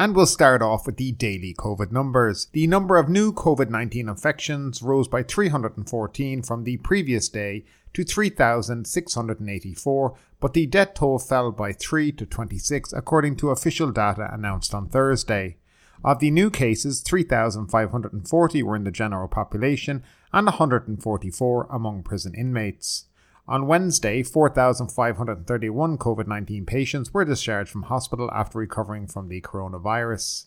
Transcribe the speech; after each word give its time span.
And 0.00 0.16
we'll 0.16 0.24
start 0.24 0.62
off 0.62 0.86
with 0.86 0.96
the 0.96 1.12
daily 1.12 1.52
COVID 1.52 1.92
numbers. 1.92 2.46
The 2.52 2.66
number 2.66 2.96
of 2.96 3.10
new 3.10 3.34
COVID 3.34 3.68
19 3.68 4.08
infections 4.08 4.80
rose 4.80 5.08
by 5.08 5.22
314 5.22 6.40
from 6.40 6.64
the 6.64 6.78
previous 6.78 7.28
day 7.28 7.66
to 7.92 8.02
3,684, 8.02 10.16
but 10.40 10.54
the 10.54 10.64
death 10.64 10.94
toll 10.94 11.18
fell 11.18 11.52
by 11.52 11.74
3 11.74 12.12
to 12.12 12.24
26 12.24 12.94
according 12.94 13.36
to 13.36 13.50
official 13.50 13.90
data 13.90 14.30
announced 14.32 14.74
on 14.74 14.88
Thursday. 14.88 15.58
Of 16.02 16.20
the 16.20 16.30
new 16.30 16.48
cases, 16.48 17.02
3,540 17.02 18.62
were 18.62 18.76
in 18.76 18.84
the 18.84 18.90
general 18.90 19.28
population 19.28 20.02
and 20.32 20.46
144 20.46 21.68
among 21.70 22.04
prison 22.04 22.34
inmates. 22.34 23.04
On 23.50 23.66
Wednesday, 23.66 24.22
4,531 24.22 25.98
COVID 25.98 26.26
19 26.28 26.64
patients 26.66 27.12
were 27.12 27.24
discharged 27.24 27.68
from 27.68 27.82
hospital 27.82 28.30
after 28.32 28.60
recovering 28.60 29.08
from 29.08 29.26
the 29.26 29.40
coronavirus. 29.40 30.44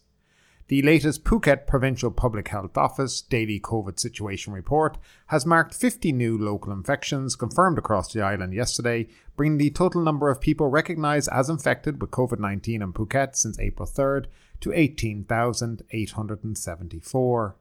The 0.70 0.82
latest 0.84 1.26
Phuket 1.26 1.68
Provincial 1.68 2.12
Public 2.12 2.48
Health 2.48 2.78
Office 2.78 3.20
daily 3.20 3.60
COVID 3.60 4.00
situation 4.00 4.54
report 4.54 4.98
has 5.28 5.46
marked 5.46 5.76
50 5.76 6.14
new 6.14 6.38
local 6.38 6.72
infections 6.72 7.36
confirmed 7.36 7.78
across 7.78 8.14
the 8.14 8.22
island 8.22 8.54
yesterday, 8.54 9.10
bringing 9.36 9.58
the 9.58 9.72
total 9.72 10.02
number 10.02 10.30
of 10.30 10.40
people 10.40 10.70
recognised 10.70 11.28
as 11.30 11.50
infected 11.50 12.00
with 12.00 12.12
COVID 12.12 12.40
19 12.40 12.82
in 12.82 12.94
Phuket 12.94 13.36
since 13.36 13.60
April 13.60 13.86
3rd 13.86 14.28
to 14.62 14.72
18,874. 14.72 17.56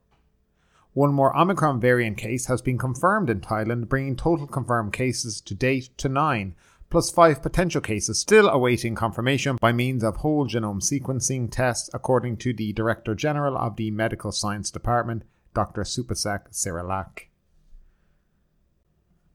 One 0.94 1.14
more 1.14 1.34
Omicron 1.36 1.80
variant 1.80 2.18
case 2.18 2.46
has 2.46 2.60
been 2.60 2.76
confirmed 2.76 3.30
in 3.30 3.40
Thailand, 3.40 3.88
bringing 3.88 4.14
total 4.14 4.46
confirmed 4.46 4.92
cases 4.92 5.40
to 5.40 5.54
date 5.54 5.88
to 5.96 6.08
nine, 6.08 6.54
plus 6.90 7.10
five 7.10 7.40
potential 7.40 7.80
cases 7.80 8.20
still 8.20 8.46
awaiting 8.46 8.94
confirmation 8.94 9.56
by 9.58 9.72
means 9.72 10.04
of 10.04 10.16
whole 10.16 10.46
genome 10.46 10.82
sequencing 10.82 11.50
tests, 11.50 11.88
according 11.94 12.36
to 12.36 12.52
the 12.52 12.74
Director 12.74 13.14
General 13.14 13.56
of 13.56 13.76
the 13.76 13.90
Medical 13.90 14.32
Science 14.32 14.70
Department, 14.70 15.22
Dr. 15.54 15.82
Supasak 15.82 16.52
Sirilak. 16.52 17.28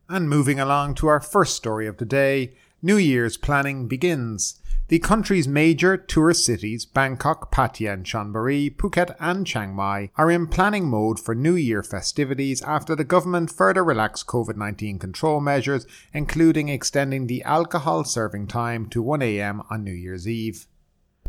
And 0.08 0.30
moving 0.30 0.60
along 0.60 0.94
to 0.96 1.08
our 1.08 1.20
first 1.20 1.56
story 1.56 1.88
of 1.88 1.98
the 1.98 2.06
day 2.06 2.54
New 2.84 2.98
Year's 2.98 3.38
planning 3.38 3.88
begins. 3.88 4.62
The 4.90 5.00
country's 5.00 5.48
major 5.48 5.98
tourist 5.98 6.46
cities, 6.46 6.86
Bangkok, 6.86 7.52
Pattaya 7.52 7.98
Chonburi, 8.04 8.70
Phuket 8.76 9.16
and 9.20 9.48
Chiang 9.48 9.74
Mai, 9.74 10.12
are 10.16 10.30
in 10.30 10.46
planning 10.46 10.88
mode 10.88 11.20
for 11.20 11.34
New 11.34 11.56
Year 11.56 11.82
festivities 11.82 12.62
after 12.62 12.96
the 12.96 13.04
government 13.04 13.52
further 13.52 13.84
relaxed 13.84 14.28
COVID-19 14.28 15.00
control 15.00 15.42
measures, 15.42 15.88
including 16.14 16.70
extending 16.70 17.26
the 17.26 17.42
alcohol 17.42 18.04
serving 18.04 18.46
time 18.46 18.88
to 18.90 19.04
1am 19.04 19.66
on 19.72 19.84
New 19.84 19.92
Year's 19.92 20.28
Eve. 20.28 20.68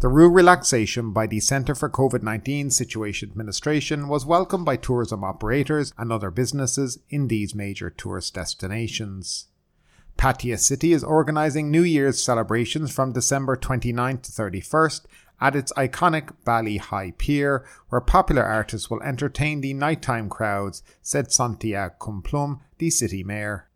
The 0.00 0.08
rule 0.08 0.28
relaxation 0.30 1.12
by 1.12 1.26
the 1.26 1.40
Centre 1.40 1.74
for 1.74 1.88
COVID 1.88 2.22
19 2.22 2.70
Situation 2.70 3.30
Administration 3.30 4.08
was 4.08 4.26
welcomed 4.26 4.66
by 4.66 4.76
tourism 4.76 5.24
operators 5.24 5.94
and 5.96 6.12
other 6.12 6.30
businesses 6.30 6.98
in 7.08 7.28
these 7.28 7.54
major 7.54 7.88
tourist 7.88 8.34
destinations. 8.34 9.46
Pattaya 10.18 10.58
City 10.58 10.92
is 10.92 11.04
organising 11.04 11.70
New 11.70 11.84
Year's 11.84 12.20
celebrations 12.20 12.90
from 12.90 13.12
December 13.12 13.56
29th 13.56 14.22
to 14.22 14.32
31st 14.32 15.02
at 15.40 15.54
its 15.54 15.72
iconic 15.74 16.30
Bali 16.44 16.78
Hai 16.78 17.12
Pier, 17.16 17.64
where 17.88 18.00
popular 18.00 18.42
artists 18.42 18.90
will 18.90 19.00
entertain 19.02 19.60
the 19.60 19.72
nighttime 19.74 20.28
crowds, 20.28 20.82
said 21.02 21.28
Santia 21.28 21.92
Kumplum, 22.00 22.58
the 22.78 22.90
city 22.90 23.22
mayor. 23.22 23.68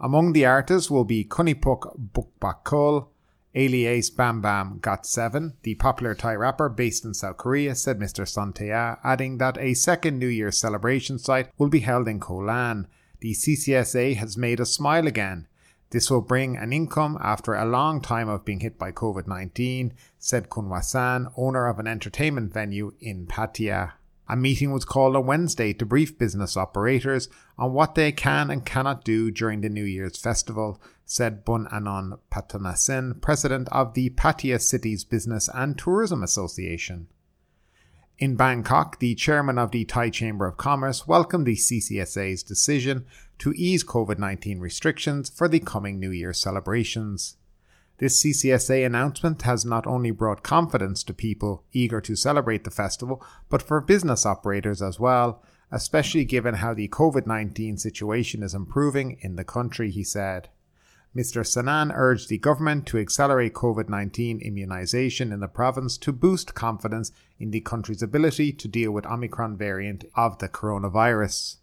Among 0.00 0.32
the 0.32 0.46
artists 0.46 0.90
will 0.90 1.04
be 1.04 1.26
Kunipuk 1.26 2.10
Bukbakul, 2.10 3.08
alias 3.54 4.08
Bam 4.08 4.40
Bam 4.40 4.80
Got7, 4.80 5.56
the 5.62 5.74
popular 5.74 6.14
Thai 6.14 6.36
rapper 6.36 6.70
based 6.70 7.04
in 7.04 7.12
South 7.12 7.36
Korea, 7.36 7.74
said 7.74 7.98
Mr. 7.98 8.24
Santea, 8.24 8.98
adding 9.04 9.36
that 9.38 9.58
a 9.58 9.74
second 9.74 10.18
New 10.18 10.26
Year's 10.26 10.56
celebration 10.56 11.18
site 11.18 11.50
will 11.58 11.68
be 11.68 11.80
held 11.80 12.08
in 12.08 12.18
Koh 12.18 12.38
Lan. 12.38 12.86
The 13.20 13.32
CCSA 13.32 14.16
has 14.16 14.38
made 14.38 14.58
us 14.58 14.72
smile 14.72 15.06
again. 15.06 15.48
This 15.90 16.10
will 16.10 16.20
bring 16.20 16.56
an 16.56 16.72
income 16.72 17.16
after 17.22 17.54
a 17.54 17.64
long 17.64 18.00
time 18.00 18.28
of 18.28 18.44
being 18.44 18.60
hit 18.60 18.78
by 18.78 18.90
COVID 18.90 19.26
19, 19.26 19.94
said 20.18 20.50
Kunwasan, 20.50 21.32
owner 21.36 21.66
of 21.66 21.78
an 21.78 21.86
entertainment 21.86 22.52
venue 22.52 22.92
in 23.00 23.26
Pattaya. 23.26 23.92
A 24.28 24.34
meeting 24.34 24.72
was 24.72 24.84
called 24.84 25.14
on 25.14 25.26
Wednesday 25.26 25.72
to 25.74 25.86
brief 25.86 26.18
business 26.18 26.56
operators 26.56 27.28
on 27.56 27.72
what 27.72 27.94
they 27.94 28.10
can 28.10 28.50
and 28.50 28.66
cannot 28.66 29.04
do 29.04 29.30
during 29.30 29.60
the 29.60 29.68
New 29.68 29.84
Year's 29.84 30.18
festival, 30.18 30.80
said 31.04 31.44
Bun 31.44 31.68
Anon 31.70 32.18
Patanasin, 32.32 33.20
president 33.20 33.68
of 33.70 33.94
the 33.94 34.10
Pattaya 34.10 34.60
Cities 34.60 35.04
Business 35.04 35.48
and 35.54 35.78
Tourism 35.78 36.24
Association. 36.24 37.06
In 38.18 38.34
Bangkok, 38.34 38.98
the 38.98 39.14
chairman 39.14 39.58
of 39.58 39.72
the 39.72 39.84
Thai 39.84 40.08
Chamber 40.08 40.46
of 40.46 40.56
Commerce 40.56 41.06
welcomed 41.06 41.46
the 41.46 41.54
CCSA's 41.54 42.42
decision 42.42 43.04
to 43.38 43.52
ease 43.52 43.84
COVID 43.84 44.18
19 44.18 44.58
restrictions 44.58 45.28
for 45.28 45.48
the 45.48 45.60
coming 45.60 46.00
New 46.00 46.10
Year 46.10 46.32
celebrations. 46.32 47.36
This 47.98 48.22
CCSA 48.22 48.86
announcement 48.86 49.42
has 49.42 49.66
not 49.66 49.86
only 49.86 50.12
brought 50.12 50.42
confidence 50.42 51.02
to 51.04 51.12
people 51.12 51.64
eager 51.74 52.00
to 52.00 52.16
celebrate 52.16 52.64
the 52.64 52.70
festival, 52.70 53.22
but 53.50 53.60
for 53.60 53.82
business 53.82 54.24
operators 54.24 54.80
as 54.80 54.98
well, 54.98 55.42
especially 55.70 56.24
given 56.24 56.54
how 56.54 56.72
the 56.72 56.88
COVID 56.88 57.26
19 57.26 57.76
situation 57.76 58.42
is 58.42 58.54
improving 58.54 59.18
in 59.20 59.36
the 59.36 59.44
country, 59.44 59.90
he 59.90 60.02
said. 60.02 60.48
Mr. 61.16 61.40
Sanan 61.40 61.90
urged 61.94 62.28
the 62.28 62.36
government 62.36 62.84
to 62.86 62.98
accelerate 62.98 63.54
COVID 63.54 63.88
19 63.88 64.38
immunization 64.40 65.32
in 65.32 65.40
the 65.40 65.48
province 65.48 65.96
to 65.96 66.12
boost 66.12 66.54
confidence 66.54 67.10
in 67.38 67.52
the 67.52 67.60
country's 67.62 68.02
ability 68.02 68.52
to 68.52 68.68
deal 68.68 68.90
with 68.92 69.06
Omicron 69.06 69.56
variant 69.56 70.04
of 70.14 70.38
the 70.40 70.48
coronavirus. 70.48 71.56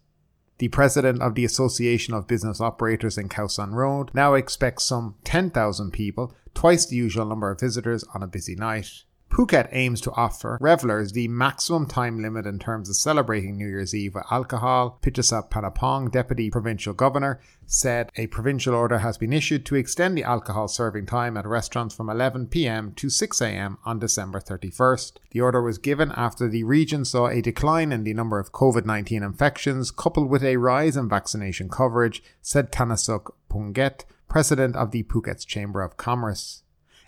The 0.58 0.68
president 0.68 1.22
of 1.22 1.36
the 1.36 1.44
Association 1.44 2.14
of 2.14 2.26
Business 2.26 2.60
Operators 2.60 3.16
in 3.16 3.28
Khao 3.28 3.48
San 3.48 3.70
Road 3.74 4.10
now 4.12 4.34
expects 4.34 4.82
some 4.82 5.14
10,000 5.22 5.92
people, 5.92 6.34
twice 6.52 6.86
the 6.86 6.96
usual 6.96 7.26
number 7.26 7.52
of 7.52 7.60
visitors 7.60 8.04
on 8.12 8.24
a 8.24 8.28
busy 8.28 8.56
night. 8.56 9.04
Phuket 9.30 9.68
aims 9.72 10.00
to 10.02 10.12
offer 10.12 10.58
revelers 10.60 11.10
the 11.10 11.26
maximum 11.26 11.86
time 11.86 12.22
limit 12.22 12.46
in 12.46 12.60
terms 12.60 12.88
of 12.88 12.94
celebrating 12.96 13.56
New 13.56 13.66
Year's 13.66 13.92
Eve 13.92 14.14
with 14.14 14.24
alcohol. 14.30 14.98
Pichasa 15.02 15.50
Panapong, 15.50 16.12
Deputy 16.12 16.50
Provincial 16.50 16.94
Governor, 16.94 17.40
said 17.66 18.10
a 18.16 18.28
provincial 18.28 18.74
order 18.74 18.98
has 18.98 19.18
been 19.18 19.32
issued 19.32 19.66
to 19.66 19.74
extend 19.74 20.16
the 20.16 20.22
alcohol 20.22 20.68
serving 20.68 21.06
time 21.06 21.36
at 21.36 21.46
restaurants 21.46 21.94
from 21.94 22.06
11pm 22.06 22.94
to 22.94 23.08
6am 23.08 23.76
on 23.84 23.98
December 23.98 24.38
31st. 24.38 25.14
The 25.32 25.40
order 25.40 25.60
was 25.60 25.78
given 25.78 26.12
after 26.12 26.48
the 26.48 26.62
region 26.62 27.04
saw 27.04 27.26
a 27.26 27.40
decline 27.40 27.90
in 27.90 28.04
the 28.04 28.14
number 28.14 28.38
of 28.38 28.52
COVID 28.52 28.86
19 28.86 29.22
infections 29.22 29.90
coupled 29.90 30.30
with 30.30 30.44
a 30.44 30.58
rise 30.58 30.96
in 30.96 31.08
vaccination 31.08 31.68
coverage, 31.68 32.22
said 32.40 32.70
Tanasuk 32.70 33.32
Punget, 33.50 34.04
president 34.28 34.76
of 34.76 34.90
the 34.90 35.02
Phuket's 35.04 35.44
Chamber 35.44 35.82
of 35.82 35.96
Commerce. 35.96 36.63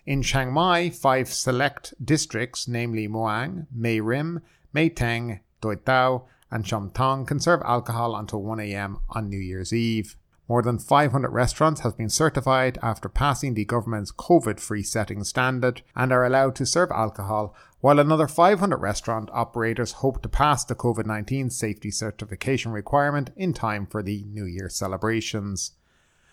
In 0.06 0.22
Chiang 0.22 0.52
Mai, 0.52 0.88
five 0.88 1.28
select 1.32 1.92
districts, 2.02 2.68
namely 2.68 3.08
Muang, 3.08 3.66
Mae 3.74 3.98
Rim, 3.98 4.40
Mae 4.72 4.88
Taeng, 4.88 5.40
Doi 5.60 5.74
Tao, 5.74 6.26
and 6.48 6.64
Chom 6.64 6.94
Tong, 6.94 7.26
can 7.26 7.40
serve 7.40 7.60
alcohol 7.62 8.14
until 8.14 8.40
1am 8.40 9.00
on 9.10 9.28
New 9.28 9.40
Year's 9.40 9.72
Eve. 9.72 10.14
More 10.48 10.62
than 10.62 10.78
500 10.78 11.30
restaurants 11.30 11.80
have 11.80 11.96
been 11.96 12.08
certified 12.08 12.78
after 12.80 13.08
passing 13.08 13.54
the 13.54 13.64
government's 13.64 14.12
COVID 14.12 14.60
free 14.60 14.84
setting 14.84 15.24
standard 15.24 15.82
and 15.96 16.12
are 16.12 16.24
allowed 16.24 16.54
to 16.54 16.66
serve 16.66 16.92
alcohol, 16.92 17.52
while 17.80 17.98
another 17.98 18.28
500 18.28 18.76
restaurant 18.76 19.28
operators 19.32 19.90
hope 19.90 20.22
to 20.22 20.28
pass 20.28 20.64
the 20.64 20.76
COVID 20.76 21.06
19 21.06 21.50
safety 21.50 21.90
certification 21.90 22.70
requirement 22.70 23.30
in 23.34 23.52
time 23.52 23.86
for 23.86 24.04
the 24.04 24.22
New 24.22 24.44
Year 24.44 24.68
celebrations. 24.68 25.72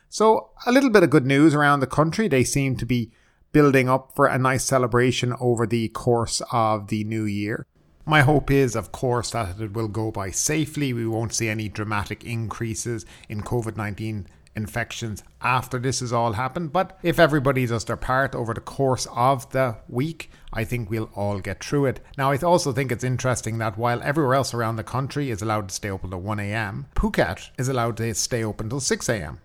So, 0.10 0.52
a 0.68 0.72
little 0.72 0.92
bit 0.92 1.02
of 1.02 1.10
good 1.10 1.26
news 1.26 1.56
around 1.56 1.80
the 1.80 1.88
country. 1.88 2.28
They 2.28 2.44
seem 2.44 2.78
to 2.78 2.86
be 2.86 3.12
building 3.54 3.88
up 3.88 4.12
for 4.16 4.26
a 4.26 4.38
nice 4.38 4.66
celebration 4.66 5.34
over 5.40 5.66
the 5.66 5.88
course 5.90 6.42
of 6.52 6.88
the 6.88 7.04
new 7.06 7.24
year. 7.24 7.66
My 8.06 8.22
hope 8.22 8.52
is, 8.52 8.76
of 8.76 8.92
course, 8.92 9.32
that 9.32 9.62
it 9.62 9.72
will 9.72 9.88
go 9.88 10.12
by 10.12 10.32
safely. 10.32 10.92
We 10.92 11.08
won't 11.08 11.34
see 11.34 11.48
any 11.48 11.70
dramatic 11.70 12.26
increases 12.26 13.06
in 13.30 13.44
COVID 13.44 13.78
19 13.78 14.28
infections 14.56 15.24
after 15.42 15.80
this 15.80 16.00
has 16.02 16.14
all 16.14 16.34
happened. 16.34 16.74
But 16.74 16.98
if 17.02 17.20
everybody 17.20 17.66
does 17.66 17.86
their 17.86 17.98
part 17.98 18.36
over 18.36 18.54
the 18.54 18.62
course 18.62 19.08
of 19.16 19.50
the 19.52 19.78
week, 19.88 20.30
I 20.52 20.64
think 20.64 20.90
we'll 20.90 21.10
all 21.16 21.40
get 21.40 21.64
through 21.64 21.86
it. 21.86 22.00
Now, 22.18 22.32
I 22.32 22.38
also 22.38 22.72
think 22.72 22.92
it's 22.92 23.04
interesting 23.04 23.58
that 23.60 23.78
while 23.78 24.02
everywhere 24.04 24.36
else 24.36 24.54
around 24.54 24.76
the 24.76 24.84
country 24.84 25.32
is 25.32 25.42
allowed 25.42 25.70
to 25.70 25.76
stay 25.76 25.90
open 25.90 26.10
till 26.10 26.22
1 26.22 26.40
a.m., 26.40 26.88
Phuket 26.96 27.50
is 27.58 27.70
allowed 27.70 27.98
to 27.98 28.14
stay 28.16 28.44
open 28.44 28.70
till 28.70 28.80
6 28.80 29.10
a.m. 29.10 29.40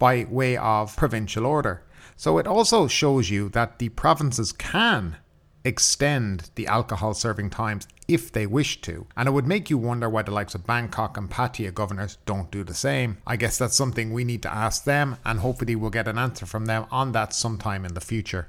by 0.00 0.26
way 0.28 0.56
of 0.56 0.96
provincial 0.96 1.46
order. 1.46 1.84
So 2.16 2.38
it 2.38 2.48
also 2.48 2.88
shows 2.88 3.30
you 3.30 3.48
that 3.50 3.78
the 3.78 3.90
provinces 3.90 4.50
can 4.50 5.18
extend 5.64 6.50
the 6.54 6.66
alcohol 6.66 7.14
serving 7.14 7.50
times 7.50 7.86
if 8.08 8.32
they 8.32 8.46
wish 8.46 8.80
to. 8.80 9.06
And 9.16 9.28
it 9.28 9.32
would 9.32 9.46
make 9.46 9.70
you 9.70 9.78
wonder 9.78 10.08
why 10.08 10.22
the 10.22 10.30
likes 10.30 10.54
of 10.54 10.66
Bangkok 10.66 11.16
and 11.16 11.30
Pattaya 11.30 11.72
governors 11.72 12.18
don't 12.26 12.50
do 12.50 12.64
the 12.64 12.74
same. 12.74 13.18
I 13.26 13.36
guess 13.36 13.58
that's 13.58 13.76
something 13.76 14.12
we 14.12 14.24
need 14.24 14.42
to 14.42 14.52
ask 14.52 14.84
them, 14.84 15.18
and 15.24 15.40
hopefully 15.40 15.76
we'll 15.76 15.90
get 15.90 16.08
an 16.08 16.18
answer 16.18 16.46
from 16.46 16.66
them 16.66 16.86
on 16.90 17.12
that 17.12 17.32
sometime 17.34 17.84
in 17.84 17.94
the 17.94 18.00
future. 18.00 18.48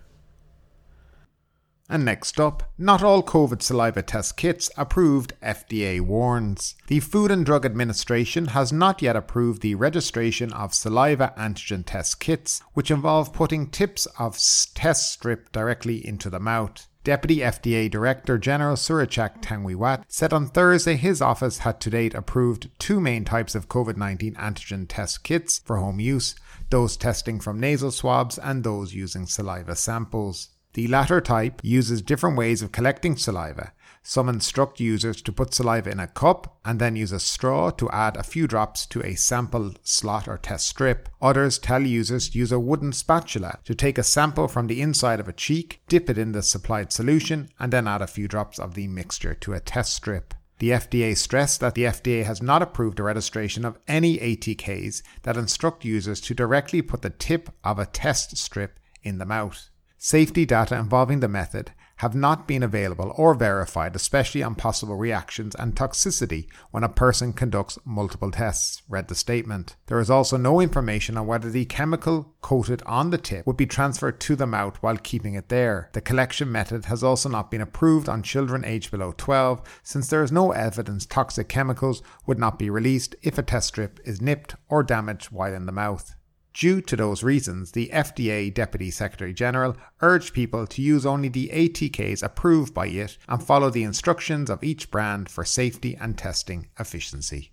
And 1.91 2.05
next 2.05 2.39
up, 2.39 2.63
not 2.77 3.03
all 3.03 3.21
COVID 3.21 3.61
saliva 3.61 4.01
test 4.01 4.37
kits 4.37 4.71
approved, 4.77 5.33
FDA 5.43 5.99
warns. 5.99 6.75
The 6.87 7.01
Food 7.01 7.31
and 7.31 7.45
Drug 7.45 7.65
Administration 7.65 8.45
has 8.45 8.71
not 8.71 9.01
yet 9.01 9.17
approved 9.17 9.61
the 9.61 9.75
registration 9.75 10.53
of 10.53 10.73
saliva 10.73 11.33
antigen 11.37 11.83
test 11.85 12.21
kits, 12.21 12.61
which 12.73 12.91
involve 12.91 13.33
putting 13.33 13.67
tips 13.67 14.05
of 14.17 14.39
test 14.73 15.11
strip 15.11 15.51
directly 15.51 16.07
into 16.07 16.29
the 16.29 16.39
mouth. 16.39 16.87
Deputy 17.03 17.39
FDA 17.39 17.91
Director 17.91 18.37
General 18.37 18.77
Surachak 18.77 19.41
Tangwiwat 19.41 20.05
said 20.07 20.31
on 20.31 20.47
Thursday 20.47 20.95
his 20.95 21.21
office 21.21 21.57
had 21.57 21.81
to 21.81 21.89
date 21.89 22.13
approved 22.13 22.69
two 22.79 23.01
main 23.01 23.25
types 23.25 23.53
of 23.53 23.67
COVID 23.67 23.97
19 23.97 24.35
antigen 24.35 24.85
test 24.87 25.25
kits 25.25 25.59
for 25.65 25.75
home 25.75 25.99
use 25.99 26.35
those 26.69 26.95
testing 26.95 27.41
from 27.41 27.59
nasal 27.59 27.91
swabs 27.91 28.37
and 28.37 28.63
those 28.63 28.93
using 28.93 29.25
saliva 29.25 29.75
samples. 29.75 30.51
The 30.73 30.87
latter 30.87 31.19
type 31.19 31.61
uses 31.63 32.01
different 32.01 32.37
ways 32.37 32.61
of 32.61 32.71
collecting 32.71 33.17
saliva, 33.17 33.73
some 34.03 34.29
instruct 34.29 34.79
users 34.79 35.21
to 35.21 35.31
put 35.31 35.53
saliva 35.53 35.91
in 35.91 35.99
a 35.99 36.07
cup 36.07 36.57
and 36.63 36.79
then 36.79 36.95
use 36.95 37.11
a 37.11 37.19
straw 37.19 37.71
to 37.71 37.89
add 37.91 38.15
a 38.15 38.23
few 38.23 38.47
drops 38.47 38.85
to 38.87 39.03
a 39.03 39.15
sample 39.15 39.73
slot 39.83 40.27
or 40.27 40.37
test 40.37 40.67
strip. 40.67 41.09
Others 41.21 41.59
tell 41.59 41.85
users 41.85 42.29
to 42.29 42.39
use 42.39 42.51
a 42.51 42.59
wooden 42.59 42.93
spatula 42.93 43.59
to 43.65 43.75
take 43.75 43.97
a 43.97 44.03
sample 44.03 44.47
from 44.47 44.67
the 44.67 44.81
inside 44.81 45.19
of 45.19 45.27
a 45.27 45.33
cheek, 45.33 45.81
dip 45.87 46.09
it 46.09 46.17
in 46.17 46.31
the 46.31 46.41
supplied 46.41 46.93
solution, 46.93 47.49
and 47.59 47.73
then 47.73 47.87
add 47.87 48.01
a 48.01 48.07
few 48.07 48.27
drops 48.27 48.57
of 48.57 48.73
the 48.73 48.87
mixture 48.87 49.33
to 49.35 49.53
a 49.53 49.59
test 49.59 49.93
strip. 49.93 50.33
The 50.59 50.69
FDA 50.69 51.17
stressed 51.17 51.59
that 51.59 51.75
the 51.75 51.85
FDA 51.85 52.23
has 52.23 52.41
not 52.41 52.61
approved 52.61 52.97
the 52.97 53.03
registration 53.03 53.65
of 53.65 53.79
any 53.87 54.19
ATKs 54.19 55.01
that 55.23 55.35
instruct 55.35 55.83
users 55.83 56.21
to 56.21 56.35
directly 56.35 56.81
put 56.81 57.01
the 57.01 57.09
tip 57.09 57.49
of 57.63 57.77
a 57.77 57.87
test 57.87 58.37
strip 58.37 58.79
in 59.03 59.17
the 59.17 59.25
mouth. 59.25 59.70
Safety 60.03 60.47
data 60.47 60.75
involving 60.79 61.19
the 61.19 61.27
method 61.27 61.73
have 61.97 62.15
not 62.15 62.47
been 62.47 62.63
available 62.63 63.13
or 63.17 63.35
verified, 63.35 63.95
especially 63.95 64.41
on 64.41 64.55
possible 64.55 64.95
reactions 64.95 65.53
and 65.53 65.75
toxicity 65.75 66.47
when 66.71 66.83
a 66.83 66.89
person 66.89 67.33
conducts 67.33 67.77
multiple 67.85 68.31
tests, 68.31 68.81
read 68.89 69.09
the 69.09 69.13
statement. 69.13 69.75
There 69.85 69.99
is 69.99 70.09
also 70.09 70.37
no 70.37 70.59
information 70.59 71.19
on 71.19 71.27
whether 71.27 71.51
the 71.51 71.65
chemical 71.65 72.33
coated 72.41 72.81
on 72.87 73.11
the 73.11 73.19
tip 73.19 73.45
would 73.45 73.57
be 73.57 73.67
transferred 73.67 74.19
to 74.21 74.35
the 74.35 74.47
mouth 74.47 74.77
while 74.77 74.97
keeping 74.97 75.35
it 75.35 75.49
there. 75.49 75.91
The 75.93 76.01
collection 76.01 76.51
method 76.51 76.85
has 76.85 77.03
also 77.03 77.29
not 77.29 77.51
been 77.51 77.61
approved 77.61 78.09
on 78.09 78.23
children 78.23 78.65
aged 78.65 78.89
below 78.89 79.13
12 79.15 79.61
since 79.83 80.07
there 80.07 80.23
is 80.23 80.31
no 80.31 80.51
evidence 80.51 81.05
toxic 81.05 81.47
chemicals 81.47 82.01
would 82.25 82.39
not 82.39 82.57
be 82.57 82.71
released 82.71 83.15
if 83.21 83.37
a 83.37 83.43
test 83.43 83.67
strip 83.67 83.99
is 84.03 84.19
nipped 84.19 84.55
or 84.67 84.81
damaged 84.81 85.27
while 85.27 85.53
in 85.53 85.67
the 85.67 85.71
mouth. 85.71 86.15
Due 86.53 86.81
to 86.81 86.95
those 86.97 87.23
reasons, 87.23 87.71
the 87.71 87.89
FDA 87.93 88.53
Deputy 88.53 88.91
Secretary 88.91 89.33
General 89.33 89.77
urged 90.01 90.33
people 90.33 90.67
to 90.67 90.81
use 90.81 91.05
only 91.05 91.29
the 91.29 91.49
ATKs 91.53 92.21
approved 92.21 92.73
by 92.73 92.87
it 92.87 93.17
and 93.29 93.41
follow 93.41 93.69
the 93.69 93.83
instructions 93.83 94.49
of 94.49 94.63
each 94.63 94.91
brand 94.91 95.29
for 95.29 95.45
safety 95.45 95.95
and 95.95 96.17
testing 96.17 96.67
efficiency. 96.77 97.51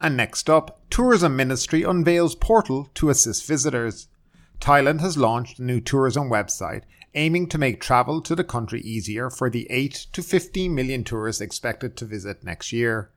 And 0.00 0.16
next 0.16 0.50
up, 0.50 0.80
Tourism 0.90 1.36
Ministry 1.36 1.82
unveils 1.82 2.34
portal 2.34 2.90
to 2.94 3.10
assist 3.10 3.46
visitors. 3.46 4.08
Thailand 4.60 5.00
has 5.00 5.16
launched 5.16 5.58
a 5.58 5.64
new 5.64 5.80
tourism 5.80 6.28
website 6.28 6.82
aiming 7.14 7.48
to 7.48 7.58
make 7.58 7.80
travel 7.80 8.20
to 8.20 8.34
the 8.34 8.44
country 8.44 8.80
easier 8.80 9.30
for 9.30 9.48
the 9.48 9.66
8 9.70 10.08
to 10.12 10.22
15 10.22 10.74
million 10.74 11.04
tourists 11.04 11.40
expected 11.40 11.96
to 11.96 12.04
visit 12.04 12.42
next 12.42 12.72
year. 12.72 13.12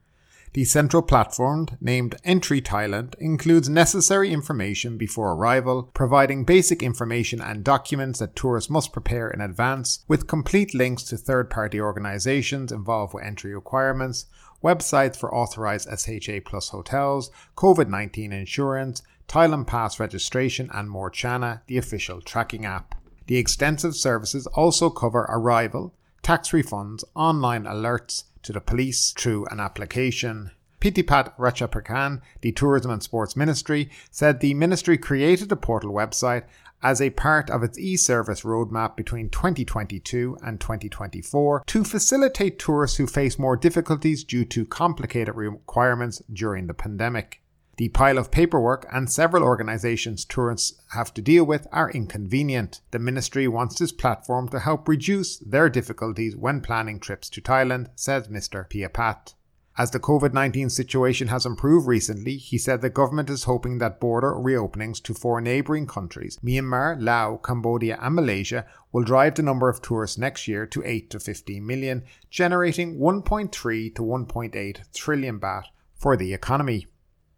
The 0.54 0.64
central 0.64 1.02
platform, 1.02 1.66
named 1.80 2.16
Entry 2.24 2.62
Thailand, 2.62 3.14
includes 3.18 3.68
necessary 3.68 4.32
information 4.32 4.96
before 4.96 5.32
arrival, 5.32 5.90
providing 5.94 6.44
basic 6.44 6.82
information 6.82 7.40
and 7.40 7.62
documents 7.62 8.18
that 8.20 8.34
tourists 8.34 8.70
must 8.70 8.92
prepare 8.92 9.28
in 9.28 9.42
advance, 9.42 10.04
with 10.08 10.26
complete 10.26 10.74
links 10.74 11.02
to 11.04 11.16
third 11.18 11.50
party 11.50 11.80
organizations 11.80 12.72
involved 12.72 13.12
with 13.12 13.24
entry 13.24 13.54
requirements, 13.54 14.26
websites 14.64 15.16
for 15.16 15.34
authorized 15.34 15.88
SHA 15.88 16.40
Plus 16.44 16.70
hotels, 16.70 17.30
COVID 17.56 17.88
19 17.88 18.32
insurance, 18.32 19.02
Thailand 19.28 19.66
Pass 19.66 20.00
registration, 20.00 20.70
and 20.72 20.88
Mor 20.88 21.10
Chana, 21.10 21.60
the 21.66 21.76
official 21.76 22.22
tracking 22.22 22.64
app. 22.64 22.94
The 23.26 23.36
extensive 23.36 23.94
services 23.94 24.46
also 24.46 24.88
cover 24.88 25.26
arrival, 25.28 25.94
tax 26.22 26.50
refunds, 26.50 27.04
online 27.14 27.64
alerts, 27.64 28.24
to 28.48 28.52
the 28.54 28.60
police 28.62 29.10
through 29.10 29.44
an 29.50 29.60
application. 29.60 30.50
Pitipat 30.80 31.36
Ratchapakhan, 31.36 32.22
the 32.40 32.50
Tourism 32.50 32.90
and 32.90 33.02
Sports 33.02 33.36
Ministry, 33.36 33.90
said 34.10 34.40
the 34.40 34.54
ministry 34.54 34.96
created 34.96 35.50
the 35.50 35.56
portal 35.56 35.92
website 35.92 36.44
as 36.82 37.02
a 37.02 37.10
part 37.10 37.50
of 37.50 37.62
its 37.62 37.78
e-service 37.78 38.44
roadmap 38.44 38.96
between 38.96 39.28
2022 39.28 40.38
and 40.42 40.62
2024 40.62 41.64
to 41.66 41.84
facilitate 41.84 42.58
tourists 42.58 42.96
who 42.96 43.06
face 43.06 43.38
more 43.38 43.54
difficulties 43.54 44.24
due 44.24 44.46
to 44.46 44.64
complicated 44.64 45.34
requirements 45.34 46.22
during 46.32 46.68
the 46.68 46.74
pandemic. 46.74 47.42
The 47.78 47.88
pile 47.90 48.18
of 48.18 48.32
paperwork 48.32 48.88
and 48.92 49.08
several 49.08 49.44
organisations 49.44 50.24
tourists 50.24 50.82
have 50.94 51.14
to 51.14 51.22
deal 51.22 51.44
with 51.44 51.68
are 51.70 51.92
inconvenient. 51.92 52.80
The 52.90 52.98
ministry 52.98 53.46
wants 53.46 53.78
this 53.78 53.92
platform 53.92 54.48
to 54.48 54.58
help 54.58 54.88
reduce 54.88 55.38
their 55.38 55.68
difficulties 55.68 56.34
when 56.34 56.60
planning 56.60 56.98
trips 56.98 57.30
to 57.30 57.40
Thailand, 57.40 57.90
says 57.94 58.26
Mr. 58.26 58.68
Piapat. 58.68 59.34
As 59.76 59.92
the 59.92 60.00
COVID 60.00 60.32
19 60.32 60.70
situation 60.70 61.28
has 61.28 61.46
improved 61.46 61.86
recently, 61.86 62.36
he 62.36 62.58
said 62.58 62.80
the 62.80 62.90
government 62.90 63.30
is 63.30 63.44
hoping 63.44 63.78
that 63.78 64.00
border 64.00 64.32
reopenings 64.32 65.00
to 65.04 65.14
four 65.14 65.40
neighbouring 65.40 65.86
countries, 65.86 66.36
Myanmar, 66.42 67.00
Laos, 67.00 67.38
Cambodia, 67.44 67.96
and 68.02 68.16
Malaysia, 68.16 68.66
will 68.90 69.04
drive 69.04 69.36
the 69.36 69.44
number 69.44 69.68
of 69.68 69.80
tourists 69.80 70.18
next 70.18 70.48
year 70.48 70.66
to 70.66 70.82
8 70.84 71.10
to 71.10 71.20
15 71.20 71.64
million, 71.64 72.02
generating 72.28 72.98
1.3 72.98 73.94
to 73.94 74.02
1.8 74.02 74.92
trillion 74.92 75.38
baht 75.38 75.66
for 75.94 76.16
the 76.16 76.34
economy. 76.34 76.88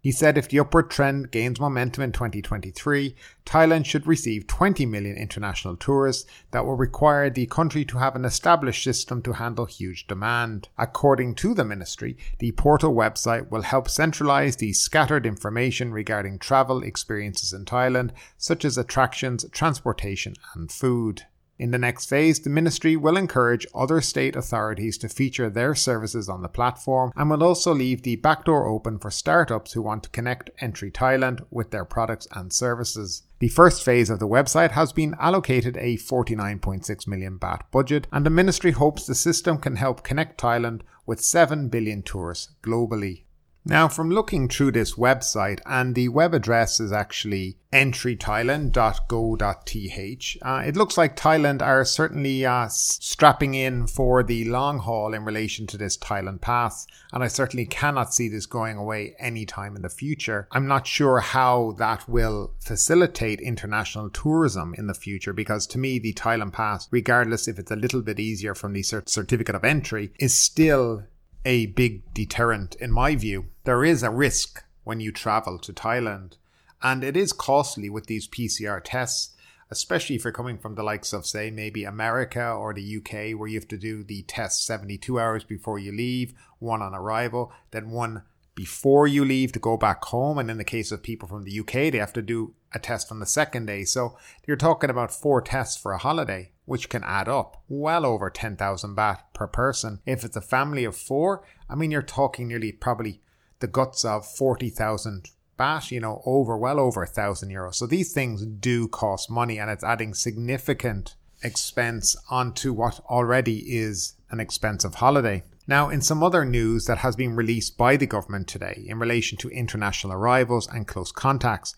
He 0.02 0.12
said 0.12 0.38
if 0.38 0.48
the 0.48 0.58
upward 0.58 0.90
trend 0.90 1.30
gains 1.30 1.60
momentum 1.60 2.02
in 2.02 2.12
2023, 2.12 3.14
Thailand 3.44 3.84
should 3.84 4.06
receive 4.06 4.46
20 4.46 4.86
million 4.86 5.14
international 5.14 5.76
tourists 5.76 6.24
that 6.52 6.64
will 6.64 6.76
require 6.76 7.28
the 7.28 7.44
country 7.46 7.84
to 7.84 7.98
have 7.98 8.16
an 8.16 8.24
established 8.24 8.82
system 8.82 9.20
to 9.22 9.34
handle 9.34 9.66
huge 9.66 10.06
demand. 10.06 10.68
According 10.78 11.34
to 11.36 11.52
the 11.52 11.64
ministry, 11.64 12.16
the 12.38 12.52
portal 12.52 12.94
website 12.94 13.50
will 13.50 13.62
help 13.62 13.90
centralize 13.90 14.56
the 14.56 14.72
scattered 14.72 15.26
information 15.26 15.92
regarding 15.92 16.38
travel 16.38 16.82
experiences 16.82 17.52
in 17.52 17.66
Thailand, 17.66 18.12
such 18.38 18.64
as 18.64 18.78
attractions, 18.78 19.44
transportation, 19.52 20.34
and 20.54 20.72
food. 20.72 21.26
In 21.60 21.72
the 21.72 21.78
next 21.78 22.06
phase, 22.06 22.40
the 22.40 22.48
ministry 22.48 22.96
will 22.96 23.18
encourage 23.18 23.66
other 23.74 24.00
state 24.00 24.34
authorities 24.34 24.96
to 24.96 25.10
feature 25.10 25.50
their 25.50 25.74
services 25.74 26.26
on 26.26 26.40
the 26.40 26.48
platform 26.48 27.12
and 27.14 27.28
will 27.28 27.42
also 27.42 27.74
leave 27.74 28.00
the 28.00 28.16
backdoor 28.16 28.66
open 28.66 28.98
for 28.98 29.10
startups 29.10 29.74
who 29.74 29.82
want 29.82 30.02
to 30.04 30.08
connect 30.08 30.48
Entry 30.60 30.90
Thailand 30.90 31.44
with 31.50 31.70
their 31.70 31.84
products 31.84 32.26
and 32.32 32.50
services. 32.50 33.24
The 33.40 33.48
first 33.48 33.84
phase 33.84 34.08
of 34.08 34.20
the 34.20 34.26
website 34.26 34.70
has 34.70 34.94
been 34.94 35.14
allocated 35.20 35.76
a 35.76 35.98
49.6 35.98 37.06
million 37.06 37.38
baht 37.38 37.60
budget, 37.70 38.06
and 38.10 38.24
the 38.24 38.30
ministry 38.30 38.70
hopes 38.70 39.04
the 39.04 39.14
system 39.14 39.58
can 39.58 39.76
help 39.76 40.02
connect 40.02 40.40
Thailand 40.40 40.80
with 41.04 41.20
7 41.20 41.68
billion 41.68 42.02
tourists 42.02 42.54
globally. 42.62 43.24
Now, 43.64 43.88
from 43.88 44.10
looking 44.10 44.48
through 44.48 44.72
this 44.72 44.94
website, 44.94 45.60
and 45.66 45.94
the 45.94 46.08
web 46.08 46.32
address 46.32 46.80
is 46.80 46.92
actually 46.92 47.58
entrythailand.go.th, 47.72 50.38
uh, 50.42 50.62
it 50.66 50.76
looks 50.76 50.96
like 50.96 51.14
Thailand 51.14 51.60
are 51.60 51.84
certainly 51.84 52.46
uh, 52.46 52.68
strapping 52.68 53.52
in 53.54 53.86
for 53.86 54.22
the 54.22 54.46
long 54.46 54.78
haul 54.78 55.12
in 55.12 55.26
relation 55.26 55.66
to 55.68 55.76
this 55.76 55.98
Thailand 55.98 56.40
Pass, 56.40 56.86
and 57.12 57.22
I 57.22 57.28
certainly 57.28 57.66
cannot 57.66 58.14
see 58.14 58.30
this 58.30 58.46
going 58.46 58.78
away 58.78 59.14
anytime 59.18 59.76
in 59.76 59.82
the 59.82 59.90
future. 59.90 60.48
I'm 60.50 60.66
not 60.66 60.86
sure 60.86 61.20
how 61.20 61.72
that 61.78 62.08
will 62.08 62.54
facilitate 62.60 63.40
international 63.40 64.08
tourism 64.08 64.74
in 64.78 64.86
the 64.86 64.94
future, 64.94 65.34
because 65.34 65.66
to 65.68 65.78
me, 65.78 65.98
the 65.98 66.14
Thailand 66.14 66.54
Pass, 66.54 66.88
regardless 66.90 67.46
if 67.46 67.58
it's 67.58 67.70
a 67.70 67.76
little 67.76 68.00
bit 68.00 68.18
easier 68.18 68.54
from 68.54 68.72
the 68.72 68.82
certificate 68.82 69.54
of 69.54 69.64
entry, 69.64 70.12
is 70.18 70.32
still 70.34 71.04
a 71.44 71.66
big 71.66 72.12
deterrent 72.12 72.74
in 72.76 72.90
my 72.92 73.16
view. 73.16 73.46
There 73.64 73.84
is 73.84 74.02
a 74.02 74.10
risk 74.10 74.64
when 74.84 75.00
you 75.00 75.12
travel 75.12 75.58
to 75.58 75.72
Thailand. 75.72 76.36
And 76.82 77.04
it 77.04 77.16
is 77.16 77.32
costly 77.32 77.90
with 77.90 78.06
these 78.06 78.26
PCR 78.26 78.80
tests, 78.82 79.34
especially 79.70 80.16
if 80.16 80.24
you're 80.24 80.32
coming 80.32 80.58
from 80.58 80.74
the 80.74 80.82
likes 80.82 81.12
of, 81.12 81.26
say, 81.26 81.50
maybe 81.50 81.84
America 81.84 82.50
or 82.50 82.72
the 82.72 82.96
UK, 82.96 83.38
where 83.38 83.48
you 83.48 83.58
have 83.58 83.68
to 83.68 83.76
do 83.76 84.02
the 84.02 84.22
test 84.22 84.64
72 84.66 85.20
hours 85.20 85.44
before 85.44 85.78
you 85.78 85.92
leave, 85.92 86.32
one 86.58 86.82
on 86.82 86.94
arrival, 86.94 87.52
then 87.70 87.90
one 87.90 88.22
before 88.54 89.06
you 89.06 89.24
leave 89.24 89.52
to 89.52 89.58
go 89.58 89.76
back 89.76 90.04
home. 90.04 90.38
And 90.38 90.50
in 90.50 90.58
the 90.58 90.64
case 90.64 90.90
of 90.90 91.02
people 91.02 91.28
from 91.28 91.44
the 91.44 91.60
UK, 91.60 91.92
they 91.92 91.98
have 91.98 92.14
to 92.14 92.22
do 92.22 92.54
a 92.72 92.78
test 92.78 93.10
on 93.10 93.20
the 93.20 93.26
second 93.26 93.66
day. 93.66 93.84
So 93.84 94.16
you're 94.46 94.56
talking 94.56 94.90
about 94.90 95.12
four 95.12 95.40
tests 95.40 95.76
for 95.76 95.92
a 95.92 95.98
holiday, 95.98 96.52
which 96.64 96.88
can 96.88 97.02
add 97.04 97.28
up 97.28 97.62
well 97.68 98.06
over 98.06 98.30
10,000 98.30 98.96
baht 98.96 99.18
per 99.34 99.46
person. 99.46 100.00
If 100.06 100.24
it's 100.24 100.36
a 100.36 100.40
family 100.40 100.84
of 100.84 100.96
four, 100.96 101.42
I 101.68 101.74
mean, 101.74 101.90
you're 101.90 102.02
talking 102.02 102.48
nearly 102.48 102.72
probably 102.72 103.20
the 103.60 103.66
guts 103.66 104.04
of 104.04 104.26
40,000 104.26 105.30
baht, 105.58 105.90
you 105.90 106.00
know, 106.00 106.22
over 106.24 106.56
well 106.56 106.80
over 106.80 107.02
a 107.02 107.06
thousand 107.06 107.50
euros. 107.50 107.74
So 107.74 107.86
these 107.86 108.12
things 108.12 108.46
do 108.46 108.88
cost 108.88 109.30
money 109.30 109.58
and 109.58 109.70
it's 109.70 109.84
adding 109.84 110.14
significant 110.14 111.16
expense 111.42 112.16
onto 112.30 112.72
what 112.72 113.00
already 113.06 113.58
is 113.58 114.14
an 114.30 114.40
expensive 114.40 114.96
holiday. 114.96 115.42
Now, 115.66 115.88
in 115.88 116.00
some 116.00 116.22
other 116.22 116.44
news 116.44 116.86
that 116.86 116.98
has 116.98 117.14
been 117.16 117.36
released 117.36 117.76
by 117.76 117.96
the 117.96 118.06
government 118.06 118.48
today 118.48 118.84
in 118.86 118.98
relation 118.98 119.38
to 119.38 119.48
international 119.50 120.12
arrivals 120.12 120.66
and 120.66 120.86
close 120.86 121.12
contacts, 121.12 121.74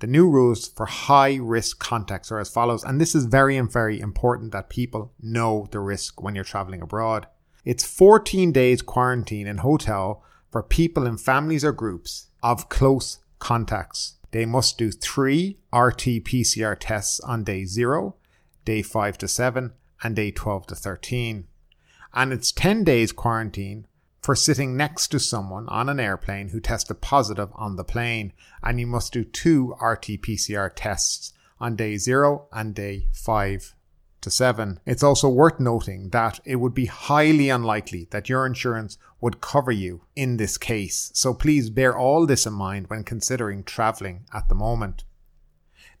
the 0.00 0.06
new 0.06 0.28
rules 0.28 0.68
for 0.68 0.86
high 0.86 1.36
risk 1.36 1.78
contacts 1.78 2.30
are 2.30 2.38
as 2.38 2.50
follows, 2.50 2.84
and 2.84 3.00
this 3.00 3.14
is 3.14 3.24
very 3.24 3.56
and 3.56 3.72
very 3.72 3.98
important 3.98 4.52
that 4.52 4.68
people 4.68 5.12
know 5.20 5.68
the 5.70 5.80
risk 5.80 6.22
when 6.22 6.34
you're 6.34 6.44
traveling 6.44 6.82
abroad. 6.82 7.26
It's 7.64 7.84
14 7.84 8.52
days 8.52 8.82
quarantine 8.82 9.46
in 9.46 9.58
hotel 9.58 10.22
for 10.50 10.62
people 10.62 11.06
in 11.06 11.16
families 11.16 11.64
or 11.64 11.72
groups 11.72 12.28
of 12.42 12.68
close 12.68 13.18
contacts. 13.38 14.16
They 14.30 14.44
must 14.44 14.78
do 14.78 14.90
three 14.90 15.58
RT 15.74 16.24
PCR 16.24 16.76
tests 16.78 17.20
on 17.20 17.44
day 17.44 17.64
0, 17.64 18.16
day 18.64 18.82
5 18.82 19.18
to 19.18 19.28
7, 19.28 19.72
and 20.02 20.14
day 20.14 20.30
12 20.30 20.66
to 20.68 20.74
13. 20.74 21.46
And 22.14 22.32
it's 22.32 22.52
10 22.52 22.84
days 22.84 23.12
quarantine 23.12 23.86
for 24.26 24.34
sitting 24.34 24.76
next 24.76 25.06
to 25.06 25.20
someone 25.20 25.68
on 25.68 25.88
an 25.88 26.00
airplane 26.00 26.48
who 26.48 26.58
tested 26.58 27.00
positive 27.00 27.48
on 27.54 27.76
the 27.76 27.84
plane, 27.84 28.32
and 28.60 28.80
you 28.80 28.84
must 28.84 29.12
do 29.12 29.22
two 29.22 29.76
RT 29.80 30.20
PCR 30.20 30.68
tests 30.74 31.32
on 31.60 31.76
day 31.76 31.96
0 31.96 32.48
and 32.52 32.74
day 32.74 33.06
5 33.12 33.76
to 34.20 34.28
7. 34.28 34.80
It's 34.84 35.04
also 35.04 35.28
worth 35.28 35.60
noting 35.60 36.10
that 36.10 36.40
it 36.44 36.56
would 36.56 36.74
be 36.74 36.86
highly 36.86 37.50
unlikely 37.50 38.08
that 38.10 38.28
your 38.28 38.44
insurance 38.44 38.98
would 39.20 39.40
cover 39.40 39.70
you 39.70 40.02
in 40.16 40.38
this 40.38 40.58
case, 40.58 41.12
so 41.14 41.32
please 41.32 41.70
bear 41.70 41.96
all 41.96 42.26
this 42.26 42.46
in 42.46 42.52
mind 42.52 42.90
when 42.90 43.04
considering 43.04 43.62
travelling 43.62 44.24
at 44.34 44.48
the 44.48 44.56
moment. 44.56 45.04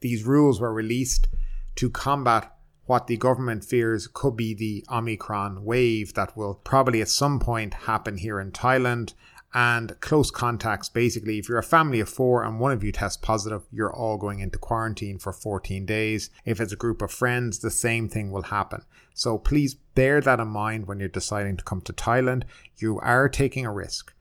These 0.00 0.24
rules 0.24 0.60
were 0.60 0.74
released 0.74 1.28
to 1.76 1.90
combat 1.90 2.55
what 2.86 3.06
the 3.06 3.16
government 3.16 3.64
fears 3.64 4.08
could 4.12 4.36
be 4.36 4.54
the 4.54 4.84
Omicron 4.90 5.64
wave 5.64 6.14
that 6.14 6.36
will 6.36 6.54
probably 6.54 7.02
at 7.02 7.08
some 7.08 7.38
point 7.38 7.74
happen 7.74 8.16
here 8.16 8.40
in 8.40 8.52
Thailand 8.52 9.12
and 9.54 9.98
close 10.00 10.30
contacts. 10.30 10.88
Basically, 10.88 11.38
if 11.38 11.48
you're 11.48 11.58
a 11.58 11.62
family 11.62 12.00
of 12.00 12.08
four 12.08 12.44
and 12.44 12.60
one 12.60 12.72
of 12.72 12.84
you 12.84 12.92
tests 12.92 13.16
positive, 13.16 13.62
you're 13.72 13.94
all 13.94 14.18
going 14.18 14.40
into 14.40 14.58
quarantine 14.58 15.18
for 15.18 15.32
14 15.32 15.86
days. 15.86 16.30
If 16.44 16.60
it's 16.60 16.72
a 16.72 16.76
group 16.76 17.00
of 17.00 17.10
friends, 17.10 17.58
the 17.58 17.70
same 17.70 18.08
thing 18.08 18.30
will 18.30 18.42
happen. 18.42 18.82
So 19.14 19.38
please 19.38 19.74
bear 19.74 20.20
that 20.20 20.40
in 20.40 20.48
mind 20.48 20.86
when 20.86 21.00
you're 21.00 21.08
deciding 21.08 21.56
to 21.56 21.64
come 21.64 21.80
to 21.82 21.92
Thailand. 21.92 22.42
You 22.76 23.00
are 23.00 23.28
taking 23.28 23.64
a 23.64 23.72
risk. 23.72 24.12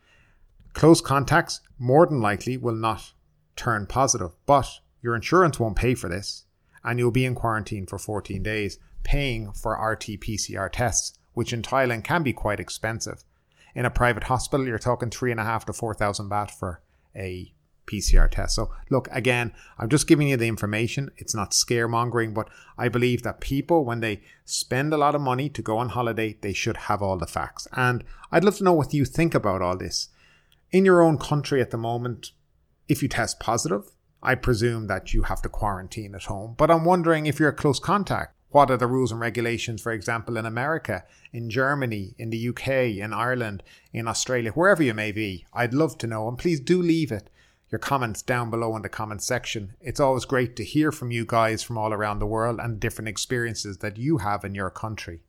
Close 0.73 1.01
contacts 1.01 1.61
more 1.77 2.05
than 2.05 2.21
likely 2.21 2.57
will 2.57 2.75
not 2.75 3.13
turn 3.55 3.87
positive, 3.87 4.31
but 4.45 4.79
your 5.01 5.15
insurance 5.15 5.59
won't 5.59 5.75
pay 5.75 5.95
for 5.95 6.09
this, 6.09 6.45
and 6.85 6.99
you'll 6.99 7.11
be 7.11 7.25
in 7.25 7.35
quarantine 7.35 7.85
for 7.85 7.97
14 7.97 8.41
days, 8.41 8.79
paying 9.03 9.51
for 9.51 9.73
RT 9.73 10.21
PCR 10.21 10.69
tests, 10.71 11.17
which 11.33 11.51
in 11.51 11.61
Thailand 11.61 12.05
can 12.05 12.23
be 12.23 12.31
quite 12.31 12.61
expensive 12.61 13.25
in 13.75 13.85
a 13.85 13.91
private 13.91 14.23
hospital, 14.23 14.65
you're 14.65 14.79
talking 14.79 15.09
three 15.09 15.31
and 15.31 15.39
a 15.39 15.43
half 15.43 15.65
to 15.65 15.73
four 15.73 15.93
thousand 15.93 16.29
baht 16.29 16.49
for 16.49 16.81
a 17.15 17.51
PCR 17.85 18.31
test. 18.31 18.55
So, 18.55 18.71
look, 18.89 19.07
again, 19.11 19.53
I'm 19.77 19.89
just 19.89 20.07
giving 20.07 20.29
you 20.29 20.37
the 20.37 20.47
information. 20.47 21.11
It's 21.17 21.35
not 21.35 21.51
scaremongering, 21.51 22.33
but 22.33 22.49
I 22.79 22.87
believe 22.87 23.21
that 23.23 23.41
people, 23.41 23.85
when 23.85 23.99
they 23.99 24.21
spend 24.45 24.91
a 24.91 24.97
lot 24.97 25.13
of 25.13 25.21
money 25.21 25.49
to 25.49 25.61
go 25.61 25.77
on 25.77 25.89
holiday, 25.89 26.37
they 26.41 26.53
should 26.53 26.77
have 26.77 27.03
all 27.03 27.17
the 27.17 27.27
facts. 27.27 27.67
And 27.73 28.03
I'd 28.31 28.43
love 28.43 28.57
to 28.57 28.63
know 28.63 28.73
what 28.73 28.93
you 28.93 29.05
think 29.05 29.35
about 29.35 29.61
all 29.61 29.77
this. 29.77 30.07
In 30.71 30.83
your 30.83 31.03
own 31.03 31.19
country 31.19 31.61
at 31.61 31.69
the 31.69 31.77
moment, 31.77 32.31
if 32.87 33.03
you 33.03 33.09
test 33.09 33.39
positive, 33.39 33.91
I 34.25 34.35
presume 34.35 34.87
that 34.87 35.13
you 35.13 35.23
have 35.23 35.41
to 35.43 35.49
quarantine 35.49 36.15
at 36.15 36.23
home. 36.23 36.55
But 36.57 36.71
I'm 36.71 36.83
wondering 36.83 37.25
if 37.25 37.39
you're 37.39 37.49
a 37.49 37.53
close 37.53 37.79
contact. 37.79 38.35
What 38.49 38.71
are 38.71 38.77
the 38.77 38.87
rules 38.87 39.11
and 39.11 39.21
regulations, 39.21 39.81
for 39.81 39.91
example, 39.91 40.37
in 40.37 40.45
America, 40.45 41.03
in 41.31 41.49
Germany, 41.49 42.15
in 42.17 42.29
the 42.29 42.49
UK, 42.49 42.67
in 42.97 43.13
Ireland, 43.13 43.63
in 43.93 44.07
Australia, 44.07 44.51
wherever 44.51 44.81
you 44.81 44.93
may 44.93 45.11
be? 45.11 45.45
I'd 45.53 45.73
love 45.73 45.97
to 45.99 46.07
know, 46.07 46.27
and 46.27 46.37
please 46.37 46.59
do 46.59 46.81
leave 46.81 47.11
it 47.11 47.29
your 47.71 47.79
comments 47.79 48.21
down 48.21 48.49
below 48.49 48.75
in 48.75 48.83
the 48.83 48.89
comments 48.89 49.25
section. 49.25 49.73
It's 49.81 49.99
always 49.99 50.25
great 50.25 50.55
to 50.55 50.63
hear 50.63 50.91
from 50.91 51.11
you 51.11 51.25
guys 51.25 51.63
from 51.63 51.77
all 51.77 51.93
around 51.93 52.19
the 52.19 52.25
world 52.25 52.59
and 52.61 52.79
different 52.79 53.09
experiences 53.09 53.79
that 53.79 53.97
you 53.97 54.19
have 54.19 54.45
in 54.45 54.55
your 54.55 54.69
country. 54.69 55.21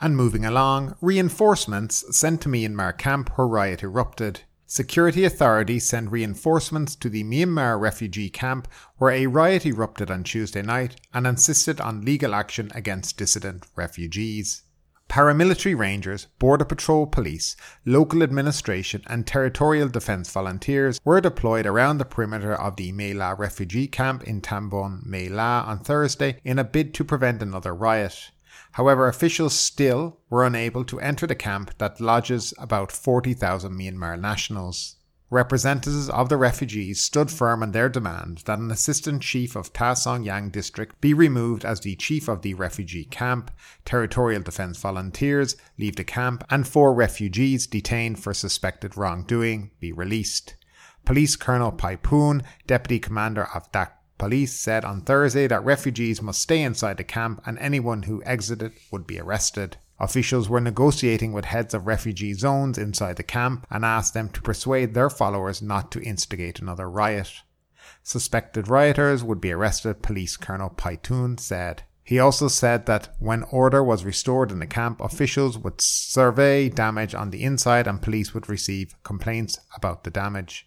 And 0.00 0.16
moving 0.16 0.44
along, 0.44 0.96
reinforcements 1.00 2.04
sent 2.16 2.40
to 2.42 2.48
Myanmar 2.48 2.96
camp 2.96 3.30
where 3.36 3.46
riot 3.46 3.82
erupted. 3.82 4.40
Security 4.74 5.26
authorities 5.26 5.86
sent 5.86 6.10
reinforcements 6.10 6.96
to 6.96 7.10
the 7.10 7.22
Myanmar 7.22 7.78
refugee 7.78 8.30
camp 8.30 8.66
where 8.96 9.10
a 9.12 9.26
riot 9.26 9.66
erupted 9.66 10.10
on 10.10 10.24
Tuesday 10.24 10.62
night 10.62 10.98
and 11.12 11.26
insisted 11.26 11.78
on 11.78 12.06
legal 12.06 12.34
action 12.34 12.70
against 12.74 13.18
dissident 13.18 13.66
refugees. 13.76 14.62
Paramilitary 15.10 15.78
rangers, 15.78 16.28
border 16.38 16.64
patrol 16.64 17.06
police, 17.06 17.54
local 17.84 18.22
administration, 18.22 19.02
and 19.08 19.26
territorial 19.26 19.90
defence 19.90 20.32
volunteers 20.32 20.98
were 21.04 21.20
deployed 21.20 21.66
around 21.66 21.98
the 21.98 22.06
perimeter 22.06 22.54
of 22.54 22.76
the 22.76 22.92
Mae 22.92 23.12
La 23.12 23.32
refugee 23.32 23.86
camp 23.86 24.24
in 24.24 24.40
Tambon, 24.40 25.04
Mae 25.04 25.28
La 25.28 25.64
on 25.66 25.80
Thursday 25.80 26.40
in 26.44 26.58
a 26.58 26.64
bid 26.64 26.94
to 26.94 27.04
prevent 27.04 27.42
another 27.42 27.74
riot. 27.74 28.30
However, 28.72 29.06
officials 29.06 29.58
still 29.58 30.18
were 30.30 30.46
unable 30.46 30.84
to 30.84 31.00
enter 31.00 31.26
the 31.26 31.34
camp 31.34 31.76
that 31.78 32.00
lodges 32.00 32.54
about 32.58 32.90
40,000 32.90 33.72
Myanmar 33.72 34.18
nationals. 34.18 34.96
Representatives 35.28 36.10
of 36.10 36.28
the 36.28 36.36
refugees 36.36 37.02
stood 37.02 37.30
firm 37.30 37.62
on 37.62 37.72
their 37.72 37.88
demand 37.88 38.42
that 38.44 38.58
an 38.58 38.70
assistant 38.70 39.22
chief 39.22 39.56
of 39.56 39.72
Ta 39.72 39.94
Song 39.94 40.22
Yang 40.22 40.50
district 40.50 41.00
be 41.00 41.14
removed 41.14 41.64
as 41.64 41.80
the 41.80 41.96
chief 41.96 42.28
of 42.28 42.42
the 42.42 42.52
refugee 42.52 43.06
camp, 43.06 43.50
territorial 43.86 44.42
defence 44.42 44.76
volunteers 44.76 45.56
leave 45.78 45.96
the 45.96 46.04
camp, 46.04 46.44
and 46.50 46.68
four 46.68 46.92
refugees 46.92 47.66
detained 47.66 48.22
for 48.22 48.34
suspected 48.34 48.94
wrongdoing 48.94 49.70
be 49.80 49.90
released. 49.90 50.54
Police 51.06 51.36
Colonel 51.36 51.72
Pai 51.72 51.96
Poon, 51.96 52.42
deputy 52.66 52.98
commander 52.98 53.48
of 53.54 53.72
Tak 53.72 54.01
Police 54.18 54.52
said 54.52 54.84
on 54.84 55.02
Thursday 55.02 55.46
that 55.48 55.64
refugees 55.64 56.22
must 56.22 56.40
stay 56.40 56.62
inside 56.62 56.96
the 56.96 57.04
camp 57.04 57.42
and 57.44 57.58
anyone 57.58 58.04
who 58.04 58.22
exited 58.24 58.72
would 58.90 59.06
be 59.06 59.18
arrested. 59.18 59.78
Officials 59.98 60.48
were 60.48 60.60
negotiating 60.60 61.32
with 61.32 61.44
heads 61.44 61.74
of 61.74 61.86
refugee 61.86 62.34
zones 62.34 62.78
inside 62.78 63.16
the 63.16 63.22
camp 63.22 63.66
and 63.70 63.84
asked 63.84 64.14
them 64.14 64.28
to 64.30 64.42
persuade 64.42 64.94
their 64.94 65.10
followers 65.10 65.62
not 65.62 65.92
to 65.92 66.02
instigate 66.02 66.60
another 66.60 66.90
riot. 66.90 67.32
Suspected 68.02 68.68
rioters 68.68 69.22
would 69.22 69.40
be 69.40 69.52
arrested, 69.52 70.02
Police 70.02 70.36
Colonel 70.36 70.70
Paitun 70.70 71.38
said. 71.38 71.84
He 72.04 72.18
also 72.18 72.48
said 72.48 72.86
that 72.86 73.14
when 73.20 73.44
order 73.44 73.82
was 73.82 74.04
restored 74.04 74.50
in 74.50 74.58
the 74.58 74.66
camp, 74.66 75.00
officials 75.00 75.56
would 75.56 75.80
survey 75.80 76.68
damage 76.68 77.14
on 77.14 77.30
the 77.30 77.44
inside 77.44 77.86
and 77.86 78.02
police 78.02 78.34
would 78.34 78.48
receive 78.48 79.00
complaints 79.04 79.60
about 79.76 80.02
the 80.02 80.10
damage. 80.10 80.66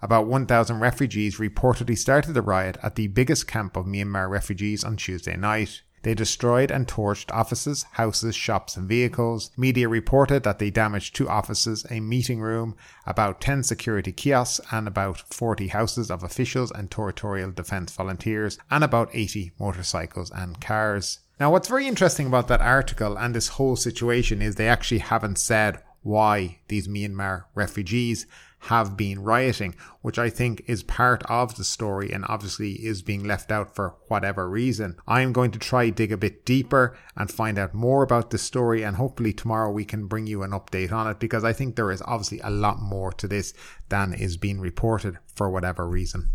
About 0.00 0.26
1,000 0.26 0.78
refugees 0.78 1.38
reportedly 1.38 1.98
started 1.98 2.32
the 2.32 2.42
riot 2.42 2.78
at 2.82 2.94
the 2.94 3.08
biggest 3.08 3.48
camp 3.48 3.76
of 3.76 3.86
Myanmar 3.86 4.30
refugees 4.30 4.84
on 4.84 4.96
Tuesday 4.96 5.36
night. 5.36 5.82
They 6.02 6.14
destroyed 6.14 6.70
and 6.70 6.86
torched 6.86 7.32
offices, 7.32 7.84
houses, 7.92 8.36
shops, 8.36 8.76
and 8.76 8.88
vehicles. 8.88 9.50
Media 9.56 9.88
reported 9.88 10.44
that 10.44 10.60
they 10.60 10.70
damaged 10.70 11.16
two 11.16 11.28
offices, 11.28 11.84
a 11.90 11.98
meeting 11.98 12.40
room, 12.40 12.76
about 13.04 13.40
10 13.40 13.64
security 13.64 14.12
kiosks, 14.12 14.64
and 14.70 14.86
about 14.86 15.18
40 15.34 15.68
houses 15.68 16.10
of 16.10 16.22
officials 16.22 16.70
and 16.70 16.90
territorial 16.90 17.50
defence 17.50 17.92
volunteers, 17.92 18.58
and 18.70 18.84
about 18.84 19.10
80 19.12 19.52
motorcycles 19.58 20.30
and 20.30 20.60
cars. 20.60 21.18
Now, 21.40 21.50
what's 21.50 21.68
very 21.68 21.88
interesting 21.88 22.28
about 22.28 22.46
that 22.48 22.60
article 22.60 23.16
and 23.16 23.34
this 23.34 23.48
whole 23.48 23.76
situation 23.76 24.40
is 24.40 24.54
they 24.54 24.68
actually 24.68 24.98
haven't 24.98 25.38
said 25.38 25.82
why 26.02 26.58
these 26.68 26.88
Myanmar 26.88 27.44
refugees 27.54 28.26
have 28.60 28.96
been 28.96 29.22
rioting, 29.22 29.74
which 30.02 30.18
I 30.18 30.30
think 30.30 30.62
is 30.66 30.82
part 30.82 31.22
of 31.24 31.56
the 31.56 31.64
story 31.64 32.12
and 32.12 32.24
obviously 32.28 32.72
is 32.84 33.02
being 33.02 33.24
left 33.24 33.52
out 33.52 33.74
for 33.74 33.96
whatever 34.08 34.48
reason. 34.48 34.96
I'm 35.06 35.32
going 35.32 35.50
to 35.52 35.58
try 35.58 35.90
dig 35.90 36.12
a 36.12 36.16
bit 36.16 36.44
deeper 36.44 36.96
and 37.16 37.30
find 37.30 37.58
out 37.58 37.74
more 37.74 38.02
about 38.02 38.30
the 38.30 38.38
story 38.38 38.82
and 38.82 38.96
hopefully 38.96 39.32
tomorrow 39.32 39.70
we 39.70 39.84
can 39.84 40.06
bring 40.06 40.26
you 40.26 40.42
an 40.42 40.50
update 40.50 40.92
on 40.92 41.06
it 41.06 41.18
because 41.20 41.44
I 41.44 41.52
think 41.52 41.76
there 41.76 41.90
is 41.90 42.02
obviously 42.02 42.40
a 42.40 42.50
lot 42.50 42.80
more 42.80 43.12
to 43.12 43.28
this 43.28 43.54
than 43.88 44.12
is 44.12 44.36
being 44.36 44.60
reported 44.60 45.18
for 45.34 45.48
whatever 45.48 45.88
reason. 45.88 46.30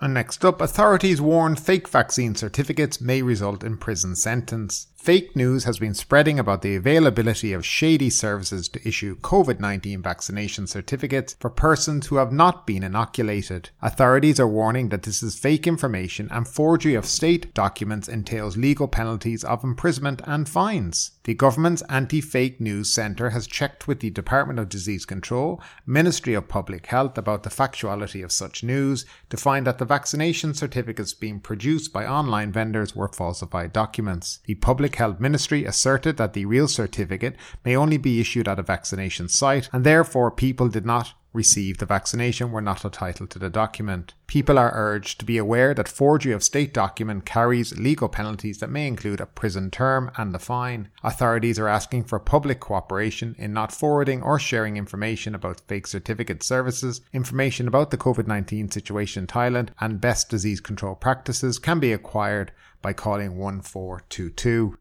And 0.00 0.12
next 0.12 0.44
up, 0.44 0.60
authorities 0.60 1.20
warn 1.20 1.56
fake 1.56 1.88
vaccine 1.88 2.34
certificates 2.34 3.00
may 3.00 3.22
result 3.22 3.64
in 3.64 3.78
prison 3.78 4.16
sentence. 4.16 4.88
Fake 5.04 5.36
news 5.36 5.64
has 5.64 5.78
been 5.78 5.92
spreading 5.92 6.38
about 6.38 6.62
the 6.62 6.76
availability 6.76 7.52
of 7.52 7.66
shady 7.66 8.08
services 8.08 8.70
to 8.70 8.88
issue 8.88 9.18
COVID 9.18 9.60
19 9.60 10.00
vaccination 10.00 10.66
certificates 10.66 11.36
for 11.38 11.50
persons 11.50 12.06
who 12.06 12.16
have 12.16 12.32
not 12.32 12.66
been 12.66 12.82
inoculated. 12.82 13.68
Authorities 13.82 14.40
are 14.40 14.48
warning 14.48 14.88
that 14.88 15.02
this 15.02 15.22
is 15.22 15.38
fake 15.38 15.66
information 15.66 16.26
and 16.30 16.48
forgery 16.48 16.94
of 16.94 17.04
state 17.04 17.52
documents 17.52 18.08
entails 18.08 18.56
legal 18.56 18.88
penalties 18.88 19.44
of 19.44 19.62
imprisonment 19.62 20.22
and 20.24 20.48
fines. 20.48 21.10
The 21.24 21.34
government's 21.34 21.82
Anti 21.90 22.22
Fake 22.22 22.58
News 22.58 22.88
Centre 22.88 23.30
has 23.30 23.46
checked 23.46 23.86
with 23.86 24.00
the 24.00 24.08
Department 24.08 24.58
of 24.58 24.70
Disease 24.70 25.04
Control, 25.04 25.60
Ministry 25.84 26.32
of 26.32 26.48
Public 26.48 26.86
Health 26.86 27.18
about 27.18 27.42
the 27.42 27.50
factuality 27.50 28.24
of 28.24 28.32
such 28.32 28.62
news 28.62 29.04
to 29.28 29.36
find 29.36 29.66
that 29.66 29.76
the 29.76 29.84
vaccination 29.84 30.54
certificates 30.54 31.12
being 31.12 31.40
produced 31.40 31.92
by 31.92 32.06
online 32.06 32.52
vendors 32.52 32.96
were 32.96 33.08
falsified 33.08 33.74
documents. 33.74 34.40
The 34.46 34.54
public 34.54 34.93
Public 34.94 35.10
Health 35.10 35.20
Ministry 35.20 35.64
asserted 35.64 36.18
that 36.18 36.34
the 36.34 36.44
real 36.44 36.68
certificate 36.68 37.34
may 37.64 37.74
only 37.74 37.98
be 37.98 38.20
issued 38.20 38.46
at 38.46 38.60
a 38.60 38.62
vaccination 38.62 39.28
site, 39.28 39.68
and 39.72 39.82
therefore 39.82 40.30
people 40.30 40.68
did 40.68 40.86
not 40.86 41.14
receive 41.32 41.78
the 41.78 41.84
vaccination 41.84 42.52
were 42.52 42.60
not 42.60 42.84
entitled 42.84 43.28
to 43.30 43.40
the 43.40 43.50
document. 43.50 44.14
People 44.28 44.56
are 44.56 44.70
urged 44.72 45.18
to 45.18 45.24
be 45.24 45.36
aware 45.36 45.74
that 45.74 45.88
forgery 45.88 46.32
of 46.32 46.44
state 46.44 46.72
document 46.72 47.26
carries 47.26 47.76
legal 47.76 48.08
penalties 48.08 48.58
that 48.58 48.70
may 48.70 48.86
include 48.86 49.20
a 49.20 49.26
prison 49.26 49.68
term 49.68 50.12
and 50.16 50.32
a 50.32 50.38
fine. 50.38 50.90
Authorities 51.02 51.58
are 51.58 51.66
asking 51.66 52.04
for 52.04 52.20
public 52.20 52.60
cooperation 52.60 53.34
in 53.36 53.52
not 53.52 53.72
forwarding 53.72 54.22
or 54.22 54.38
sharing 54.38 54.76
information 54.76 55.34
about 55.34 55.62
fake 55.66 55.88
certificate 55.88 56.44
services. 56.44 57.00
Information 57.12 57.66
about 57.66 57.90
the 57.90 57.98
COVID-19 57.98 58.72
situation 58.72 59.24
in 59.24 59.26
Thailand 59.26 59.70
and 59.80 60.00
best 60.00 60.28
disease 60.28 60.60
control 60.60 60.94
practices 60.94 61.58
can 61.58 61.80
be 61.80 61.92
acquired 61.92 62.52
by 62.80 62.92
calling 62.92 63.36
1422. 63.36 64.78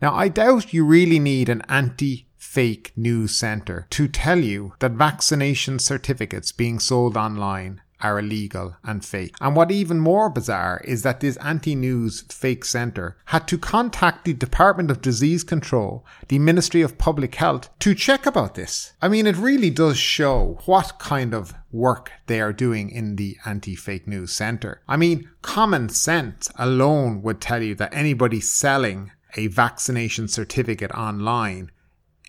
Now, 0.00 0.14
I 0.14 0.28
doubt 0.28 0.72
you 0.72 0.84
really 0.84 1.18
need 1.18 1.48
an 1.48 1.62
anti 1.68 2.26
fake 2.36 2.92
news 2.96 3.36
center 3.36 3.86
to 3.90 4.08
tell 4.08 4.38
you 4.38 4.72
that 4.78 4.92
vaccination 4.92 5.78
certificates 5.78 6.52
being 6.52 6.78
sold 6.78 7.16
online 7.16 7.82
are 8.00 8.18
illegal 8.18 8.76
and 8.84 9.04
fake. 9.04 9.34
And 9.40 9.56
what 9.56 9.70
even 9.70 9.98
more 9.98 10.28
bizarre 10.28 10.82
is 10.84 11.02
that 11.02 11.20
this 11.20 11.36
anti-news 11.38 12.22
fake 12.30 12.64
center 12.64 13.16
had 13.26 13.48
to 13.48 13.58
contact 13.58 14.24
the 14.24 14.34
Department 14.34 14.90
of 14.90 15.00
Disease 15.00 15.42
Control, 15.44 16.04
the 16.28 16.38
Ministry 16.38 16.82
of 16.82 16.98
Public 16.98 17.34
Health 17.36 17.70
to 17.80 17.94
check 17.94 18.26
about 18.26 18.54
this. 18.54 18.92
I 19.00 19.08
mean, 19.08 19.26
it 19.26 19.36
really 19.36 19.70
does 19.70 19.98
show 19.98 20.58
what 20.66 20.98
kind 20.98 21.34
of 21.34 21.54
work 21.72 22.12
they 22.26 22.40
are 22.40 22.52
doing 22.52 22.90
in 22.90 23.16
the 23.16 23.36
anti-fake 23.44 24.06
news 24.06 24.32
center. 24.32 24.82
I 24.88 24.96
mean, 24.96 25.28
common 25.42 25.88
sense 25.88 26.50
alone 26.56 27.22
would 27.22 27.40
tell 27.40 27.62
you 27.62 27.74
that 27.76 27.94
anybody 27.94 28.40
selling 28.40 29.12
a 29.36 29.46
vaccination 29.48 30.28
certificate 30.28 30.90
online 30.92 31.70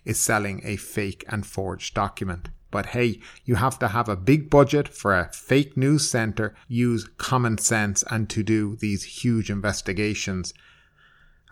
is 0.04 0.20
selling 0.20 0.60
a 0.64 0.76
fake 0.76 1.24
and 1.28 1.46
forged 1.46 1.94
document. 1.94 2.50
But 2.70 2.86
hey, 2.86 3.20
you 3.44 3.54
have 3.56 3.78
to 3.78 3.88
have 3.88 4.08
a 4.08 4.16
big 4.16 4.50
budget 4.50 4.88
for 4.88 5.18
a 5.18 5.30
fake 5.32 5.76
news 5.76 6.10
center, 6.10 6.54
use 6.66 7.08
common 7.16 7.58
sense, 7.58 8.04
and 8.10 8.28
to 8.30 8.42
do 8.42 8.76
these 8.76 9.22
huge 9.22 9.50
investigations. 9.50 10.52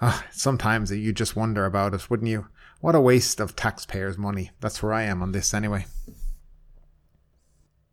Uh, 0.01 0.21
sometimes 0.31 0.91
you 0.93 1.13
just 1.13 1.37
wonder 1.37 1.65
about 1.65 1.95
it, 1.95 2.11
wouldn't 2.11 2.29
you? 2.29 2.49
What 2.81 2.95
a 2.95 3.01
waste 3.01 3.41
of 3.41 3.57
taxpayers' 3.57 4.19
money. 4.19 4.51
That's 4.61 4.83
where 4.83 4.93
I 4.93 5.05
am 5.05 5.23
on 5.23 5.33
this 5.33 5.55
anyway. 5.55 5.87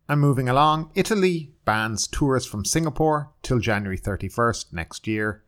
And 0.06 0.20
moving 0.20 0.50
along, 0.50 0.90
Italy 0.94 1.54
bans 1.64 2.06
tourists 2.06 2.48
from 2.48 2.66
Singapore 2.66 3.30
till 3.42 3.58
January 3.58 3.98
31st 3.98 4.72
next 4.74 5.06
year. 5.06 5.43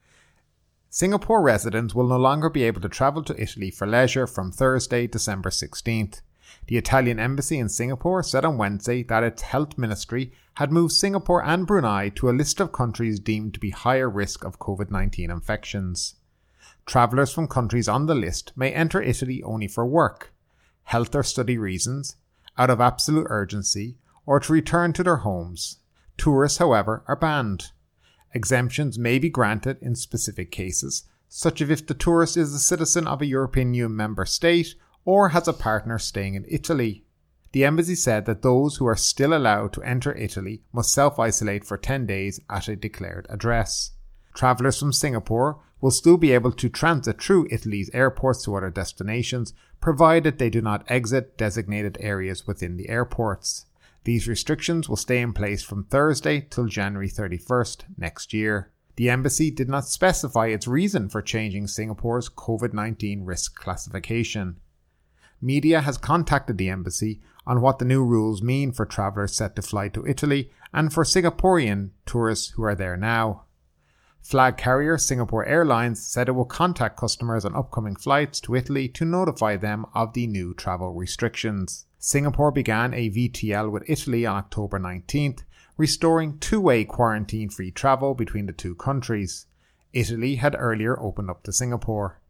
Singapore 0.96 1.42
residents 1.42 1.94
will 1.94 2.06
no 2.06 2.16
longer 2.16 2.48
be 2.48 2.62
able 2.62 2.80
to 2.80 2.88
travel 2.88 3.22
to 3.22 3.38
Italy 3.38 3.70
for 3.70 3.86
leisure 3.86 4.26
from 4.26 4.50
Thursday, 4.50 5.06
December 5.06 5.50
16th. 5.50 6.22
The 6.68 6.78
Italian 6.78 7.20
embassy 7.20 7.58
in 7.58 7.68
Singapore 7.68 8.22
said 8.22 8.46
on 8.46 8.56
Wednesday 8.56 9.02
that 9.02 9.22
its 9.22 9.42
health 9.42 9.76
ministry 9.76 10.32
had 10.54 10.72
moved 10.72 10.94
Singapore 10.94 11.44
and 11.44 11.66
Brunei 11.66 12.08
to 12.14 12.30
a 12.30 12.32
list 12.32 12.60
of 12.60 12.72
countries 12.72 13.20
deemed 13.20 13.52
to 13.52 13.60
be 13.60 13.72
higher 13.72 14.08
risk 14.08 14.42
of 14.42 14.58
COVID 14.58 14.90
19 14.90 15.30
infections. 15.30 16.14
Travellers 16.86 17.30
from 17.30 17.46
countries 17.46 17.88
on 17.88 18.06
the 18.06 18.14
list 18.14 18.54
may 18.56 18.72
enter 18.72 19.02
Italy 19.02 19.42
only 19.42 19.68
for 19.68 19.84
work, 19.84 20.32
health 20.84 21.14
or 21.14 21.22
study 21.22 21.58
reasons, 21.58 22.16
out 22.56 22.70
of 22.70 22.80
absolute 22.80 23.26
urgency, 23.28 23.98
or 24.24 24.40
to 24.40 24.50
return 24.50 24.94
to 24.94 25.02
their 25.02 25.16
homes. 25.16 25.76
Tourists, 26.16 26.56
however, 26.56 27.04
are 27.06 27.16
banned. 27.16 27.72
Exemptions 28.36 28.98
may 28.98 29.18
be 29.18 29.30
granted 29.30 29.78
in 29.80 29.94
specific 29.94 30.50
cases, 30.50 31.04
such 31.26 31.62
as 31.62 31.70
if 31.70 31.86
the 31.86 31.94
tourist 31.94 32.36
is 32.36 32.52
a 32.52 32.58
citizen 32.58 33.06
of 33.06 33.22
a 33.22 33.26
European 33.26 33.72
Union 33.72 33.96
member 33.96 34.26
state 34.26 34.74
or 35.06 35.30
has 35.30 35.48
a 35.48 35.54
partner 35.54 35.98
staying 35.98 36.34
in 36.34 36.44
Italy. 36.46 37.06
The 37.52 37.64
embassy 37.64 37.94
said 37.94 38.26
that 38.26 38.42
those 38.42 38.76
who 38.76 38.84
are 38.84 38.94
still 38.94 39.32
allowed 39.32 39.72
to 39.72 39.82
enter 39.82 40.14
Italy 40.14 40.62
must 40.70 40.92
self 40.92 41.18
isolate 41.18 41.64
for 41.64 41.78
10 41.78 42.04
days 42.04 42.38
at 42.50 42.68
a 42.68 42.76
declared 42.76 43.26
address. 43.30 43.92
Travellers 44.34 44.78
from 44.78 44.92
Singapore 44.92 45.58
will 45.80 45.90
still 45.90 46.18
be 46.18 46.32
able 46.32 46.52
to 46.52 46.68
transit 46.68 47.22
through 47.22 47.48
Italy's 47.50 47.88
airports 47.94 48.44
to 48.44 48.54
other 48.54 48.68
destinations, 48.68 49.54
provided 49.80 50.36
they 50.36 50.50
do 50.50 50.60
not 50.60 50.84
exit 50.90 51.38
designated 51.38 51.96
areas 52.00 52.46
within 52.46 52.76
the 52.76 52.90
airports. 52.90 53.64
These 54.06 54.28
restrictions 54.28 54.88
will 54.88 54.96
stay 54.96 55.20
in 55.20 55.32
place 55.32 55.64
from 55.64 55.82
Thursday 55.82 56.46
till 56.48 56.66
January 56.66 57.08
31st 57.08 57.86
next 57.98 58.32
year. 58.32 58.70
The 58.94 59.10
embassy 59.10 59.50
did 59.50 59.68
not 59.68 59.88
specify 59.88 60.46
its 60.46 60.68
reason 60.68 61.08
for 61.08 61.20
changing 61.20 61.66
Singapore's 61.66 62.28
COVID 62.28 62.72
19 62.72 63.24
risk 63.24 63.56
classification. 63.56 64.60
Media 65.42 65.80
has 65.80 65.98
contacted 65.98 66.56
the 66.56 66.68
embassy 66.68 67.20
on 67.48 67.60
what 67.60 67.80
the 67.80 67.84
new 67.84 68.04
rules 68.04 68.42
mean 68.42 68.70
for 68.70 68.86
travellers 68.86 69.34
set 69.34 69.56
to 69.56 69.62
fly 69.62 69.88
to 69.88 70.06
Italy 70.06 70.52
and 70.72 70.92
for 70.92 71.02
Singaporean 71.02 71.90
tourists 72.06 72.50
who 72.50 72.62
are 72.62 72.76
there 72.76 72.96
now. 72.96 73.46
Flag 74.22 74.56
carrier 74.56 74.98
Singapore 74.98 75.44
Airlines 75.46 76.06
said 76.06 76.28
it 76.28 76.36
will 76.36 76.44
contact 76.44 76.96
customers 76.96 77.44
on 77.44 77.56
upcoming 77.56 77.96
flights 77.96 78.40
to 78.42 78.54
Italy 78.54 78.86
to 78.90 79.04
notify 79.04 79.56
them 79.56 79.84
of 79.96 80.12
the 80.12 80.28
new 80.28 80.54
travel 80.54 80.94
restrictions. 80.94 81.85
Singapore 82.06 82.52
began 82.52 82.94
a 82.94 83.10
VTL 83.10 83.68
with 83.68 83.82
Italy 83.90 84.24
on 84.24 84.36
October 84.36 84.78
19th, 84.78 85.40
restoring 85.76 86.38
two 86.38 86.60
way 86.60 86.84
quarantine 86.84 87.50
free 87.50 87.72
travel 87.72 88.14
between 88.14 88.46
the 88.46 88.52
two 88.52 88.76
countries. 88.76 89.46
Italy 89.92 90.36
had 90.36 90.54
earlier 90.56 90.96
opened 91.00 91.30
up 91.30 91.42
to 91.42 91.52
Singapore. 91.52 92.20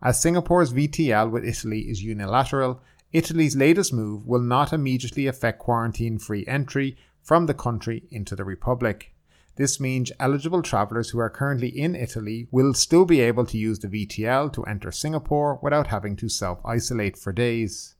As 0.00 0.22
Singapore's 0.22 0.72
VTL 0.72 1.32
with 1.32 1.44
Italy 1.44 1.80
is 1.90 2.04
unilateral, 2.04 2.80
Italy's 3.12 3.56
latest 3.56 3.92
move 3.92 4.24
will 4.24 4.40
not 4.40 4.72
immediately 4.72 5.26
affect 5.26 5.58
quarantine 5.58 6.16
free 6.20 6.46
entry 6.46 6.96
from 7.24 7.46
the 7.46 7.54
country 7.54 8.04
into 8.12 8.36
the 8.36 8.44
Republic. 8.44 9.12
This 9.56 9.80
means 9.80 10.12
eligible 10.20 10.62
travellers 10.62 11.10
who 11.10 11.18
are 11.18 11.28
currently 11.28 11.76
in 11.76 11.96
Italy 11.96 12.46
will 12.52 12.72
still 12.72 13.04
be 13.04 13.18
able 13.18 13.46
to 13.46 13.58
use 13.58 13.80
the 13.80 13.88
VTL 13.88 14.52
to 14.52 14.62
enter 14.62 14.92
Singapore 14.92 15.58
without 15.60 15.88
having 15.88 16.14
to 16.18 16.28
self 16.28 16.60
isolate 16.64 17.18
for 17.18 17.32
days. 17.32 17.96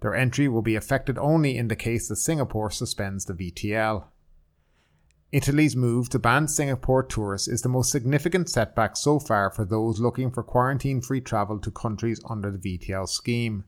Their 0.00 0.14
entry 0.14 0.48
will 0.48 0.62
be 0.62 0.76
affected 0.76 1.18
only 1.18 1.56
in 1.56 1.68
the 1.68 1.76
case 1.76 2.08
that 2.08 2.16
Singapore 2.16 2.70
suspends 2.70 3.24
the 3.24 3.34
VTL. 3.34 4.04
Italy's 5.32 5.74
move 5.74 6.08
to 6.10 6.18
ban 6.18 6.48
Singapore 6.48 7.02
tourists 7.02 7.48
is 7.48 7.62
the 7.62 7.68
most 7.68 7.90
significant 7.90 8.48
setback 8.48 8.96
so 8.96 9.18
far 9.18 9.50
for 9.50 9.64
those 9.64 9.98
looking 10.00 10.30
for 10.30 10.42
quarantine 10.42 11.00
free 11.00 11.20
travel 11.20 11.58
to 11.58 11.70
countries 11.70 12.20
under 12.28 12.50
the 12.50 12.78
VTL 12.78 13.08
scheme. 13.08 13.64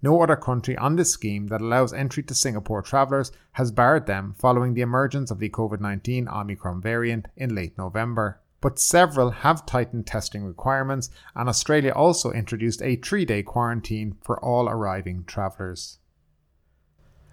No 0.00 0.22
other 0.22 0.36
country 0.36 0.76
on 0.76 0.96
this 0.96 1.12
scheme 1.12 1.48
that 1.48 1.60
allows 1.60 1.92
entry 1.92 2.22
to 2.24 2.34
Singapore 2.34 2.82
travellers 2.82 3.32
has 3.52 3.70
barred 3.70 4.06
them 4.06 4.34
following 4.38 4.74
the 4.74 4.80
emergence 4.80 5.30
of 5.30 5.38
the 5.38 5.50
COVID 5.50 5.80
19 5.80 6.28
Omicron 6.28 6.80
variant 6.80 7.28
in 7.36 7.54
late 7.54 7.76
November 7.76 8.40
but 8.64 8.78
several 8.78 9.30
have 9.30 9.66
tightened 9.66 10.06
testing 10.06 10.42
requirements, 10.42 11.10
and 11.36 11.50
Australia 11.50 11.92
also 11.92 12.32
introduced 12.32 12.80
a 12.80 12.96
three 12.96 13.26
day 13.26 13.42
quarantine 13.42 14.16
for 14.24 14.42
all 14.42 14.70
arriving 14.70 15.22
travellers. 15.26 15.98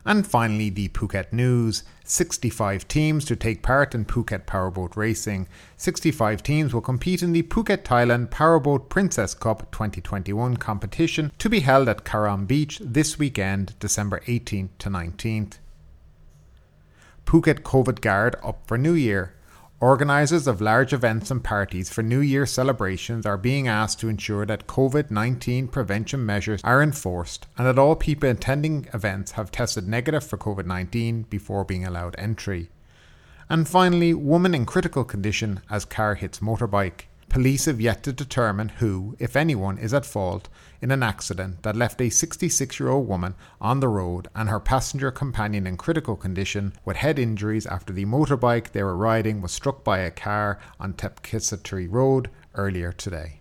And 0.04 0.28
finally, 0.28 0.70
the 0.70 0.90
Phuket 0.90 1.32
news 1.32 1.86
65 2.04 2.86
teams 2.90 3.24
to 3.24 3.38
take 3.38 3.64
part 3.64 3.96
in 3.96 4.04
Phuket 4.04 4.46
Powerboat 4.46 4.98
Racing. 4.98 5.48
65 5.78 6.44
teams 6.44 6.74
will 6.74 6.82
compete 6.82 7.24
in 7.24 7.32
the 7.32 7.44
Phuket 7.44 7.84
Thailand 7.84 8.30
Powerboat 8.30 8.90
Princess 8.90 9.34
Cup 9.34 9.72
2021 9.72 10.58
competition 10.58 11.32
to 11.38 11.48
be 11.48 11.62
held 11.62 11.88
at 11.88 12.04
Karam 12.04 12.46
Beach 12.46 12.82
this 12.84 13.18
weekend, 13.18 13.80
December 13.80 14.20
18th 14.28 14.72
to 14.80 14.90
19th. 14.90 15.60
Phuket 17.26 17.62
COVID 17.62 18.02
Guard 18.02 18.36
up 18.44 18.68
for 18.68 18.78
New 18.78 18.96
Year. 18.96 19.34
Organisers 19.82 20.46
of 20.46 20.62
large 20.62 20.94
events 20.94 21.32
and 21.32 21.44
parties 21.44 21.90
for 21.90 22.04
New 22.04 22.20
Year 22.20 22.46
celebrations 22.46 23.26
are 23.26 23.36
being 23.36 23.68
asked 23.68 24.00
to 24.02 24.10
ensure 24.10 24.46
that 24.46 24.68
COVID 24.68 25.10
19 25.10 25.70
prevention 25.70 26.24
measures 26.24 26.62
are 26.64 26.84
enforced 26.84 27.48
and 27.58 27.66
that 27.66 27.80
all 27.80 27.96
people 27.96 28.30
attending 28.30 28.88
events 28.94 29.32
have 29.32 29.50
tested 29.50 29.88
negative 29.88 30.24
for 30.24 30.38
COVID 30.38 30.68
19 30.68 31.24
before 31.24 31.66
being 31.66 31.84
allowed 31.84 32.14
entry. 32.20 32.70
And 33.50 33.68
finally, 33.68 34.14
woman 34.14 34.54
in 34.54 34.68
critical 34.68 35.04
condition 35.04 35.62
as 35.68 35.84
car 35.84 36.14
hits 36.14 36.42
motorbike. 36.42 37.06
Police 37.32 37.64
have 37.64 37.80
yet 37.80 38.04
to 38.04 38.12
determine 38.12 38.68
who, 38.68 39.16
if 39.18 39.38
anyone, 39.38 39.78
is 39.78 39.94
at 39.94 40.06
fault 40.06 40.50
in 40.82 40.92
an 40.92 41.02
accident 41.02 41.64
that 41.64 41.78
left 41.78 42.02
a 42.02 42.10
66 42.10 42.78
year 42.78 42.90
old 42.90 43.08
woman 43.08 43.36
on 43.62 43.80
the 43.80 43.88
road 43.88 44.28
and 44.36 44.50
her 44.50 44.60
passenger 44.60 45.12
companion 45.12 45.66
in 45.66 45.78
critical 45.78 46.18
condition 46.18 46.74
with 46.84 46.98
head 46.98 47.18
injuries 47.18 47.66
after 47.66 47.94
the 47.94 48.04
motorbike 48.04 48.74
they 48.74 48.84
were 48.84 48.98
riding 48.98 49.42
was 49.42 49.54
struck 49.54 49.82
by 49.82 50.00
a 50.00 50.12
car 50.12 50.60
on 50.78 50.94
Thepkrasattri 50.94 51.88
Road 51.90 52.30
earlier 52.54 52.92
today. 52.92 53.41